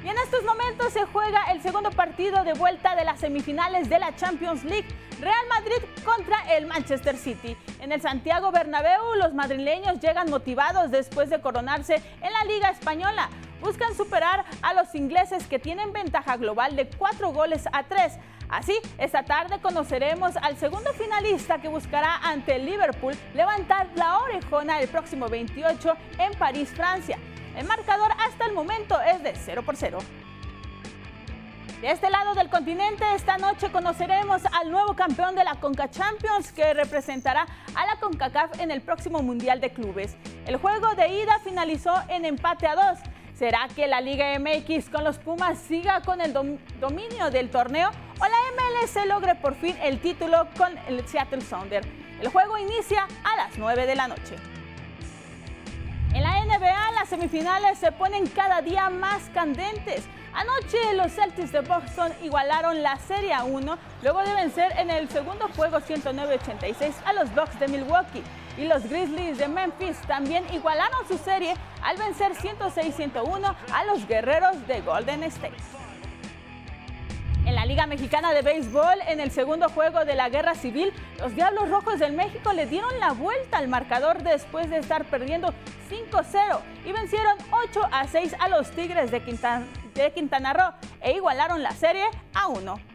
Y 0.03 0.09
en 0.09 0.17
estos 0.19 0.43
momentos 0.45 0.95
se 0.95 1.05
juega 1.07 1.45
el 1.53 1.61
segundo 1.61 1.91
partido 1.91 2.43
de 2.43 2.55
vuelta 2.55 2.97
de 2.97 3.05
las 3.05 3.21
semifinales 3.21 3.91
de 3.91 3.99
la 3.99 4.17
Champions 4.17 4.65
League. 4.65 4.89
Real 5.21 5.47
Madrid 5.51 5.77
contra 6.05 6.57
el 6.57 6.67
Manchester 6.67 7.19
City. 7.19 7.55
En 7.81 7.93
el 7.93 8.01
Santiago 8.01 8.51
Bernabéu, 8.51 9.15
los 9.17 9.35
madrileños 9.35 10.01
llegan 10.01 10.31
motivados 10.31 10.91
después 10.91 11.29
de 11.29 11.43
coronarse 11.43 11.97
en 12.23 12.33
la 12.33 12.45
Liga 12.45 12.71
Española. 12.71 13.29
Buscan 13.61 13.95
superar 13.95 14.47
a 14.63 14.73
los 14.73 14.95
ingleses 14.95 15.47
que 15.47 15.59
tienen 15.59 15.93
ventaja 15.93 16.39
global 16.39 16.77
de 16.77 16.89
cuatro 16.89 17.33
goles 17.33 17.69
a 17.71 17.83
tres. 17.83 18.15
Así, 18.49 18.79
esta 18.97 19.25
tarde 19.25 19.61
conoceremos 19.61 20.37
al 20.39 20.57
segundo 20.57 20.95
finalista 20.95 21.61
que 21.61 21.69
buscará 21.69 22.17
ante 22.17 22.57
el 22.57 22.65
Liverpool 22.65 23.15
levantar 23.35 23.89
la 23.95 24.19
orejona 24.19 24.81
el 24.81 24.89
próximo 24.89 25.29
28 25.29 25.93
en 26.19 26.33
París, 26.39 26.71
Francia. 26.75 27.19
El 27.57 27.67
marcador 27.67 28.11
hasta 28.27 28.47
el 28.47 28.53
momento 28.53 29.01
es 29.01 29.23
de 29.23 29.35
0 29.35 29.63
por 29.63 29.77
0. 29.77 29.99
De 31.81 31.91
este 31.91 32.11
lado 32.11 32.35
del 32.35 32.51
continente, 32.51 33.05
esta 33.15 33.39
noche 33.39 33.73
conoceremos 33.73 34.43
al 34.61 34.71
nuevo 34.71 34.95
campeón 34.95 35.35
de 35.35 35.45
la 35.45 35.55
Conca 35.55 35.89
Champions 35.91 36.53
que 36.53 36.75
representará 36.75 37.47
a 37.75 37.87
la 37.87 37.97
CONCACAF 37.99 38.61
en 38.61 38.71
el 38.71 38.83
próximo 38.83 39.23
Mundial 39.23 39.63
de 39.63 39.71
Clubes. 39.71 40.15
El 40.47 40.57
juego 40.57 40.95
de 40.95 41.09
ida 41.09 41.39
finalizó 41.43 41.95
en 42.09 42.27
empate 42.27 42.67
a 42.67 42.75
dos. 42.75 42.99
¿Será 43.35 43.67
que 43.75 43.87
la 43.87 44.03
Liga 44.03 44.39
MX 44.39 44.91
con 44.91 45.05
los 45.05 45.17
Pumas 45.17 45.59
siga 45.59 46.03
con 46.03 46.21
el 46.21 46.35
dominio 46.35 47.31
del 47.31 47.49
torneo 47.49 47.89
o 47.89 48.25
la 48.25 48.85
MLS 48.85 49.07
logre 49.07 49.35
por 49.37 49.55
fin 49.55 49.75
el 49.83 50.01
título 50.03 50.49
con 50.59 50.77
el 50.87 51.09
Seattle 51.09 51.41
Sounder? 51.41 51.83
El 52.21 52.29
juego 52.29 52.59
inicia 52.59 53.09
a 53.25 53.37
las 53.37 53.57
9 53.57 53.87
de 53.87 53.95
la 53.95 54.09
noche. 54.09 54.37
En 56.13 56.25
la 56.25 56.45
NBA 56.45 56.93
las 56.93 57.09
semifinales 57.09 57.79
se 57.79 57.93
ponen 57.93 58.27
cada 58.27 58.63
día 58.63 58.91
más 58.91 59.31
candentes. 59.33 60.05
Anoche 60.33 60.95
los 60.95 61.13
Celtics 61.13 61.53
de 61.53 61.61
Boston 61.61 62.13
igualaron 62.23 62.83
la 62.83 62.97
Serie 62.97 63.35
1 63.41 63.79
luego 64.03 64.21
de 64.23 64.35
vencer 64.35 64.73
en 64.77 64.91
el 64.91 65.09
segundo 65.09 65.49
juego 65.55 65.79
109-86 65.79 66.93
a 67.05 67.13
los 67.13 67.33
Bucks 67.33 67.61
de 67.61 67.69
Milwaukee. 67.69 68.25
Y 68.59 68.67
los 68.67 68.89
Grizzlies 68.89 69.39
de 69.39 69.47
Memphis 69.47 70.01
también 70.09 70.45
igualaron 70.53 71.07
su 71.07 71.17
serie 71.17 71.55
al 71.83 71.97
vencer 71.97 72.33
106-101 72.33 73.55
a 73.73 73.85
los 73.85 74.07
Guerreros 74.09 74.67
de 74.67 74.81
Golden 74.81 75.23
State. 75.25 75.55
Liga 77.71 77.87
Mexicana 77.87 78.33
de 78.33 78.43
Béisbol, 78.43 78.99
en 79.07 79.21
el 79.21 79.31
segundo 79.31 79.69
juego 79.69 80.05
de 80.05 80.17
la 80.17 80.29
Guerra 80.29 80.57
Civil, 80.57 80.93
los 81.21 81.37
Diablos 81.37 81.71
Rojos 81.71 82.01
del 82.01 82.15
México 82.15 82.53
le 82.53 82.67
dieron 82.67 82.99
la 82.99 83.13
vuelta 83.13 83.59
al 83.59 83.69
marcador 83.69 84.25
después 84.25 84.69
de 84.71 84.79
estar 84.79 85.05
perdiendo 85.05 85.55
5-0 85.89 86.59
y 86.85 86.91
vencieron 86.91 87.39
8 87.53 87.81
a 87.93 88.09
6 88.09 88.35
a 88.41 88.49
los 88.49 88.73
Tigres 88.73 89.13
de 89.13 89.23
Quintana, 89.23 89.67
de 89.95 90.11
Quintana 90.11 90.53
Roo 90.53 90.73
e 91.01 91.13
igualaron 91.13 91.63
la 91.63 91.71
serie 91.71 92.07
a 92.35 92.49
1. 92.49 92.90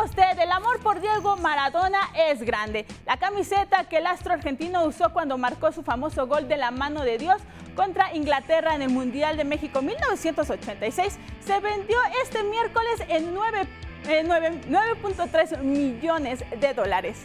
Usted, 0.00 0.40
el 0.40 0.50
amor 0.50 0.80
por 0.80 1.00
Diego 1.00 1.36
Maradona 1.36 2.00
es 2.16 2.42
grande. 2.42 2.86
La 3.06 3.18
camiseta 3.18 3.84
que 3.84 3.98
el 3.98 4.06
astro 4.06 4.32
argentino 4.32 4.84
usó 4.84 5.12
cuando 5.12 5.38
marcó 5.38 5.70
su 5.70 5.84
famoso 5.84 6.26
gol 6.26 6.48
de 6.48 6.56
la 6.56 6.72
mano 6.72 7.04
de 7.04 7.18
Dios 7.18 7.40
contra 7.76 8.12
Inglaterra 8.12 8.74
en 8.74 8.82
el 8.82 8.90
Mundial 8.90 9.36
de 9.36 9.44
México 9.44 9.80
1986 9.80 11.20
se 11.40 11.60
vendió 11.60 11.96
este 12.22 12.42
miércoles 12.42 13.04
en 13.08 13.32
9.3 13.32 15.58
millones 15.58 16.44
de 16.58 16.74
dólares. 16.74 17.24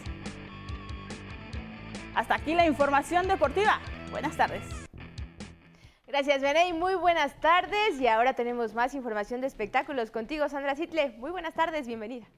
Hasta 2.14 2.36
aquí 2.36 2.54
la 2.54 2.64
información 2.64 3.26
deportiva. 3.26 3.80
Buenas 4.10 4.36
tardes. 4.36 4.62
Gracias, 6.06 6.40
Beney. 6.40 6.74
Muy 6.74 6.94
buenas 6.94 7.34
tardes. 7.40 8.00
Y 8.00 8.06
ahora 8.06 8.34
tenemos 8.34 8.74
más 8.74 8.94
información 8.94 9.40
de 9.40 9.48
espectáculos 9.48 10.12
contigo, 10.12 10.48
Sandra 10.48 10.76
Sitle. 10.76 11.10
Muy 11.18 11.32
buenas 11.32 11.54
tardes, 11.54 11.84
bienvenida. 11.86 12.28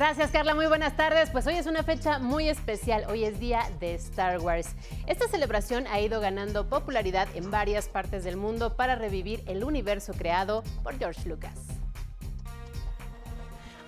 Gracias 0.00 0.30
Carla, 0.30 0.54
muy 0.54 0.66
buenas 0.66 0.96
tardes. 0.96 1.28
Pues 1.28 1.46
hoy 1.46 1.56
es 1.56 1.66
una 1.66 1.82
fecha 1.82 2.18
muy 2.18 2.48
especial, 2.48 3.04
hoy 3.10 3.24
es 3.24 3.38
día 3.38 3.70
de 3.80 3.96
Star 3.96 4.40
Wars. 4.40 4.74
Esta 5.06 5.28
celebración 5.28 5.86
ha 5.88 6.00
ido 6.00 6.22
ganando 6.22 6.66
popularidad 6.70 7.28
en 7.34 7.50
varias 7.50 7.86
partes 7.86 8.24
del 8.24 8.38
mundo 8.38 8.76
para 8.76 8.94
revivir 8.94 9.42
el 9.46 9.62
universo 9.62 10.14
creado 10.14 10.64
por 10.82 10.96
George 10.98 11.28
Lucas. 11.28 11.52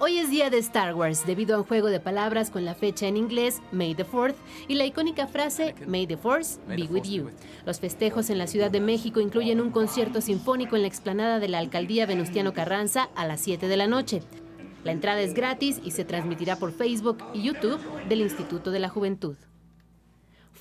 Hoy 0.00 0.18
es 0.18 0.28
día 0.28 0.50
de 0.50 0.58
Star 0.58 0.94
Wars 0.94 1.24
debido 1.24 1.56
a 1.56 1.60
un 1.60 1.64
juego 1.64 1.88
de 1.88 1.98
palabras 1.98 2.50
con 2.50 2.66
la 2.66 2.74
fecha 2.74 3.06
en 3.06 3.16
inglés 3.16 3.62
May 3.72 3.94
the 3.94 4.04
4th 4.04 4.34
y 4.68 4.74
la 4.74 4.84
icónica 4.84 5.26
frase 5.28 5.74
May 5.86 6.06
the 6.06 6.18
Force 6.18 6.60
be 6.68 6.88
with 6.90 7.04
you. 7.04 7.30
Los 7.64 7.80
festejos 7.80 8.28
en 8.28 8.36
la 8.36 8.48
Ciudad 8.48 8.70
de 8.70 8.80
México 8.80 9.18
incluyen 9.18 9.62
un 9.62 9.70
concierto 9.70 10.20
sinfónico 10.20 10.76
en 10.76 10.82
la 10.82 10.88
explanada 10.88 11.38
de 11.38 11.48
la 11.48 11.56
alcaldía 11.56 12.04
Venustiano 12.04 12.52
Carranza 12.52 13.08
a 13.14 13.26
las 13.26 13.40
7 13.40 13.66
de 13.66 13.76
la 13.78 13.86
noche. 13.86 14.20
La 14.84 14.92
entrada 14.92 15.20
es 15.20 15.34
gratis 15.34 15.80
y 15.84 15.92
se 15.92 16.04
transmitirá 16.04 16.56
por 16.56 16.72
Facebook 16.72 17.18
y 17.32 17.42
YouTube 17.42 17.80
del 18.08 18.20
Instituto 18.20 18.70
de 18.70 18.80
la 18.80 18.88
Juventud. 18.88 19.36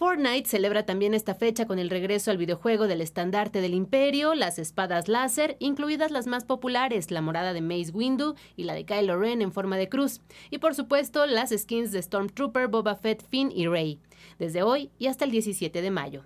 Fortnite 0.01 0.49
celebra 0.49 0.84
también 0.84 1.13
esta 1.13 1.36
fecha 1.36 1.67
con 1.67 1.77
el 1.77 1.91
regreso 1.91 2.31
al 2.31 2.38
videojuego 2.38 2.88
del 2.88 3.01
estandarte 3.01 3.62
del 3.62 3.75
imperio, 3.75 4.34
las 4.34 4.57
espadas 4.57 5.07
láser, 5.07 5.57
incluidas 5.60 6.10
las 6.10 6.25
más 6.25 6.43
populares, 6.43 7.12
la 7.12 7.21
morada 7.21 7.53
de 7.53 7.62
Mace 7.62 7.91
Windu 7.93 8.34
y 8.55 8.63
la 8.63 8.73
de 8.73 8.84
Kylo 8.84 9.19
Ren 9.19 9.43
en 9.43 9.51
forma 9.51 9.77
de 9.77 9.89
cruz, 9.89 10.21
y 10.49 10.57
por 10.57 10.73
supuesto 10.73 11.27
las 11.27 11.51
skins 11.51 11.91
de 11.91 12.01
Stormtrooper, 12.01 12.67
Boba 12.67 12.95
Fett, 12.95 13.23
Finn 13.29 13.51
y 13.53 13.67
Rey, 13.67 13.99
desde 14.39 14.63
hoy 14.63 14.89
y 14.97 15.05
hasta 15.05 15.25
el 15.25 15.29
17 15.29 15.84
de 15.84 15.91
mayo. 15.91 16.23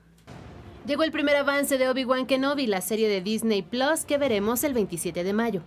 Llegó 0.87 1.03
el 1.03 1.11
primer 1.11 1.35
avance 1.35 1.77
de 1.77 1.89
Obi-Wan 1.89 2.27
Kenobi, 2.27 2.67
la 2.67 2.79
serie 2.79 3.09
de 3.09 3.19
Disney 3.19 3.61
Plus 3.61 4.05
que 4.05 4.17
veremos 4.17 4.63
el 4.63 4.73
27 4.73 5.23
de 5.25 5.33
mayo. 5.33 5.63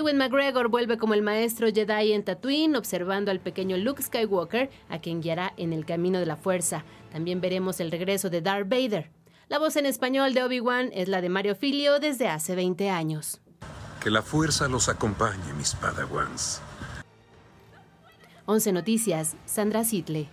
Ewan 0.00 0.16
McGregor 0.16 0.68
vuelve 0.68 0.96
como 0.96 1.12
el 1.12 1.20
maestro 1.20 1.68
Jedi 1.70 2.12
en 2.12 2.24
Tatooine, 2.24 2.74
observando 2.74 3.30
al 3.30 3.38
pequeño 3.38 3.76
Luke 3.76 4.02
Skywalker, 4.02 4.70
a 4.88 4.98
quien 4.98 5.20
guiará 5.20 5.52
en 5.58 5.74
el 5.74 5.84
camino 5.84 6.18
de 6.18 6.24
la 6.24 6.36
fuerza. 6.36 6.84
También 7.12 7.42
veremos 7.42 7.80
el 7.80 7.90
regreso 7.90 8.30
de 8.30 8.40
Darth 8.40 8.66
Vader. 8.66 9.10
La 9.48 9.58
voz 9.58 9.76
en 9.76 9.84
español 9.84 10.32
de 10.32 10.42
Obi-Wan 10.42 10.88
es 10.94 11.08
la 11.08 11.20
de 11.20 11.28
Mario 11.28 11.54
Filio 11.54 12.00
desde 12.00 12.28
hace 12.28 12.54
20 12.54 12.88
años. 12.88 13.42
Que 14.02 14.10
la 14.10 14.22
fuerza 14.22 14.68
los 14.68 14.88
acompañe, 14.88 15.52
mis 15.58 15.74
padawans. 15.74 16.62
11 18.46 18.72
Noticias, 18.72 19.36
Sandra 19.44 19.84
Sitle. 19.84 20.30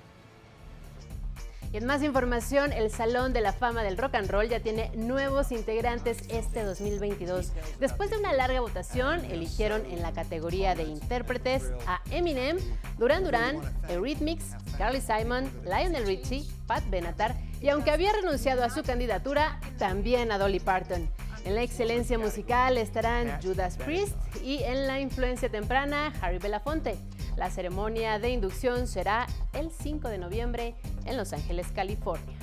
Y 1.72 1.78
en 1.78 1.86
más 1.86 2.02
información, 2.04 2.72
el 2.72 2.90
Salón 2.90 3.34
de 3.34 3.42
la 3.42 3.54
Fama 3.54 3.84
del 3.84 3.98
Rock 3.98 4.16
and 4.16 4.30
Roll 4.30 4.48
ya 4.48 4.60
tiene 4.60 4.92
nuevos 4.96 5.52
integrantes 5.52 6.20
este 6.30 6.64
2022. 6.64 7.52
Después 7.80 8.10
de 8.10 8.18
una 8.18 8.34
larga 8.34 8.62
votación, 8.62 9.26
eligieron 9.26 9.86
en 9.86 10.02
la 10.02 10.14
categoría 10.14 10.76
de 10.76 10.84
intérpretes 10.84 11.72
a 11.86 12.02
Eminem, 12.12 12.58
Duran 12.98 13.24
Duran, 13.24 13.60
Eurythmics, 13.90 14.56
Carly 14.78 15.02
Simon, 15.02 15.52
Lionel 15.64 16.06
Richie, 16.06 16.46
Pat 16.68 16.84
Benatar 16.90 17.36
y 17.62 17.70
aunque 17.70 17.92
había 17.92 18.14
renunciado 18.14 18.64
a 18.64 18.70
su 18.70 18.84
candidatura, 18.84 19.60
también 19.78 20.32
a 20.32 20.38
Dolly 20.38 20.60
Parton. 20.60 21.10
En 21.46 21.56
la 21.56 21.64
excelencia 21.64 22.20
musical 22.20 22.78
estarán 22.78 23.42
Judas 23.42 23.78
Priest 23.78 24.16
y 24.44 24.64
en 24.64 24.86
la 24.86 25.00
influencia 25.00 25.50
temprana 25.50 26.14
Harry 26.22 26.40
Belafonte. 26.40 26.98
La 27.38 27.52
ceremonia 27.52 28.18
de 28.18 28.32
inducción 28.32 28.88
será 28.88 29.28
el 29.54 29.70
5 29.70 30.10
de 30.10 30.18
noviembre 30.18 30.76
en 31.06 31.18
Los 31.18 31.34
Ángeles, 31.34 31.68
California. 31.72 32.36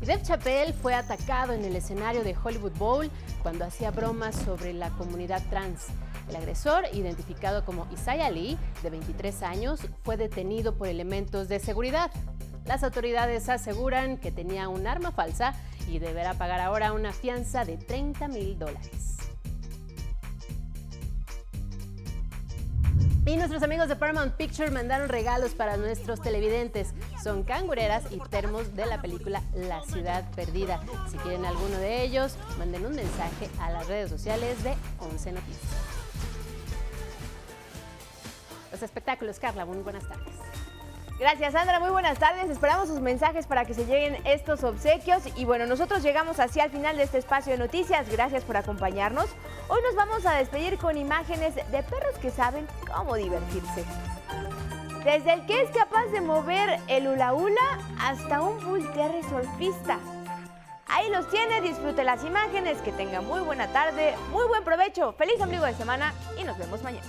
Y 0.00 0.06
Dev 0.06 0.22
Chappelle 0.22 0.72
fue 0.72 0.94
atacado 0.94 1.52
en 1.52 1.64
el 1.64 1.74
escenario 1.74 2.22
de 2.22 2.36
Hollywood 2.42 2.78
Bowl 2.78 3.10
cuando 3.42 3.64
hacía 3.64 3.90
bromas 3.90 4.36
sobre 4.36 4.72
la 4.72 4.90
comunidad 4.90 5.42
trans. 5.50 5.88
El 6.28 6.36
agresor, 6.36 6.84
identificado 6.92 7.64
como 7.64 7.88
Isaiah 7.92 8.30
Lee, 8.30 8.56
de 8.84 8.90
23 8.90 9.42
años, 9.42 9.80
fue 10.04 10.16
detenido 10.16 10.76
por 10.76 10.86
elementos 10.86 11.48
de 11.48 11.58
seguridad. 11.58 12.12
Las 12.66 12.84
autoridades 12.84 13.48
aseguran 13.48 14.16
que 14.16 14.30
tenía 14.30 14.68
un 14.68 14.86
arma 14.86 15.10
falsa 15.10 15.54
y 15.88 15.98
deberá 15.98 16.34
pagar 16.34 16.60
ahora 16.60 16.92
una 16.92 17.12
fianza 17.12 17.64
de 17.64 17.78
30 17.78 18.28
mil 18.28 18.56
dólares. 18.56 19.21
Y 23.24 23.36
nuestros 23.36 23.62
amigos 23.62 23.88
de 23.88 23.94
Paramount 23.94 24.34
Picture 24.34 24.68
mandaron 24.72 25.08
regalos 25.08 25.52
para 25.52 25.76
nuestros 25.76 26.20
televidentes. 26.20 26.92
Son 27.22 27.44
cangureras 27.44 28.02
y 28.10 28.18
termos 28.18 28.74
de 28.74 28.84
la 28.84 29.00
película 29.00 29.40
La 29.54 29.80
Ciudad 29.84 30.28
Perdida. 30.34 30.80
Si 31.08 31.16
quieren 31.18 31.44
alguno 31.44 31.78
de 31.78 32.02
ellos, 32.02 32.36
manden 32.58 32.84
un 32.84 32.96
mensaje 32.96 33.48
a 33.60 33.70
las 33.70 33.86
redes 33.86 34.10
sociales 34.10 34.64
de 34.64 34.74
11 34.98 35.32
Noticias. 35.32 35.72
Los 38.72 38.82
espectáculos, 38.82 39.38
Carla, 39.38 39.66
muy 39.66 39.78
buenas 39.78 40.02
tardes. 40.08 40.34
Gracias, 41.20 41.52
Sandra. 41.52 41.78
Muy 41.78 41.90
buenas 41.90 42.18
tardes. 42.18 42.50
Esperamos 42.50 42.88
sus 42.88 43.00
mensajes 43.00 43.46
para 43.46 43.64
que 43.64 43.74
se 43.74 43.86
lleguen 43.86 44.16
estos 44.24 44.64
obsequios. 44.64 45.22
Y 45.36 45.44
bueno, 45.44 45.66
nosotros 45.66 46.02
llegamos 46.02 46.40
hacia 46.40 46.64
el 46.64 46.72
final 46.72 46.96
de 46.96 47.04
este 47.04 47.18
espacio 47.18 47.52
de 47.52 47.58
noticias. 47.58 48.10
Gracias 48.10 48.42
por 48.42 48.56
acompañarnos. 48.56 49.26
Hoy 49.68 49.80
nos 49.82 49.94
vamos 49.94 50.26
a 50.26 50.34
despedir 50.34 50.78
con 50.78 50.96
imágenes 50.96 51.54
de 51.54 51.82
perros 51.82 52.18
que 52.20 52.30
saben 52.30 52.66
cómo 52.94 53.14
divertirse. 53.14 53.84
Desde 55.04 55.32
el 55.32 55.46
que 55.46 55.62
es 55.62 55.70
capaz 55.70 56.06
de 56.06 56.20
mover 56.20 56.80
el 56.88 57.08
hula 57.08 57.32
hula 57.32 57.78
hasta 58.00 58.42
un 58.42 58.64
bull 58.64 58.92
terry 58.92 59.22
surfista. 59.22 59.98
Ahí 60.86 61.10
los 61.10 61.28
tiene, 61.30 61.60
disfrute 61.60 62.04
las 62.04 62.22
imágenes, 62.24 62.82
que 62.82 62.92
tenga 62.92 63.20
muy 63.20 63.40
buena 63.40 63.68
tarde, 63.72 64.14
muy 64.30 64.46
buen 64.46 64.62
provecho, 64.62 65.12
feliz 65.14 65.40
ombligo 65.40 65.64
de 65.64 65.74
semana 65.74 66.12
y 66.38 66.44
nos 66.44 66.58
vemos 66.58 66.82
mañana. 66.82 67.06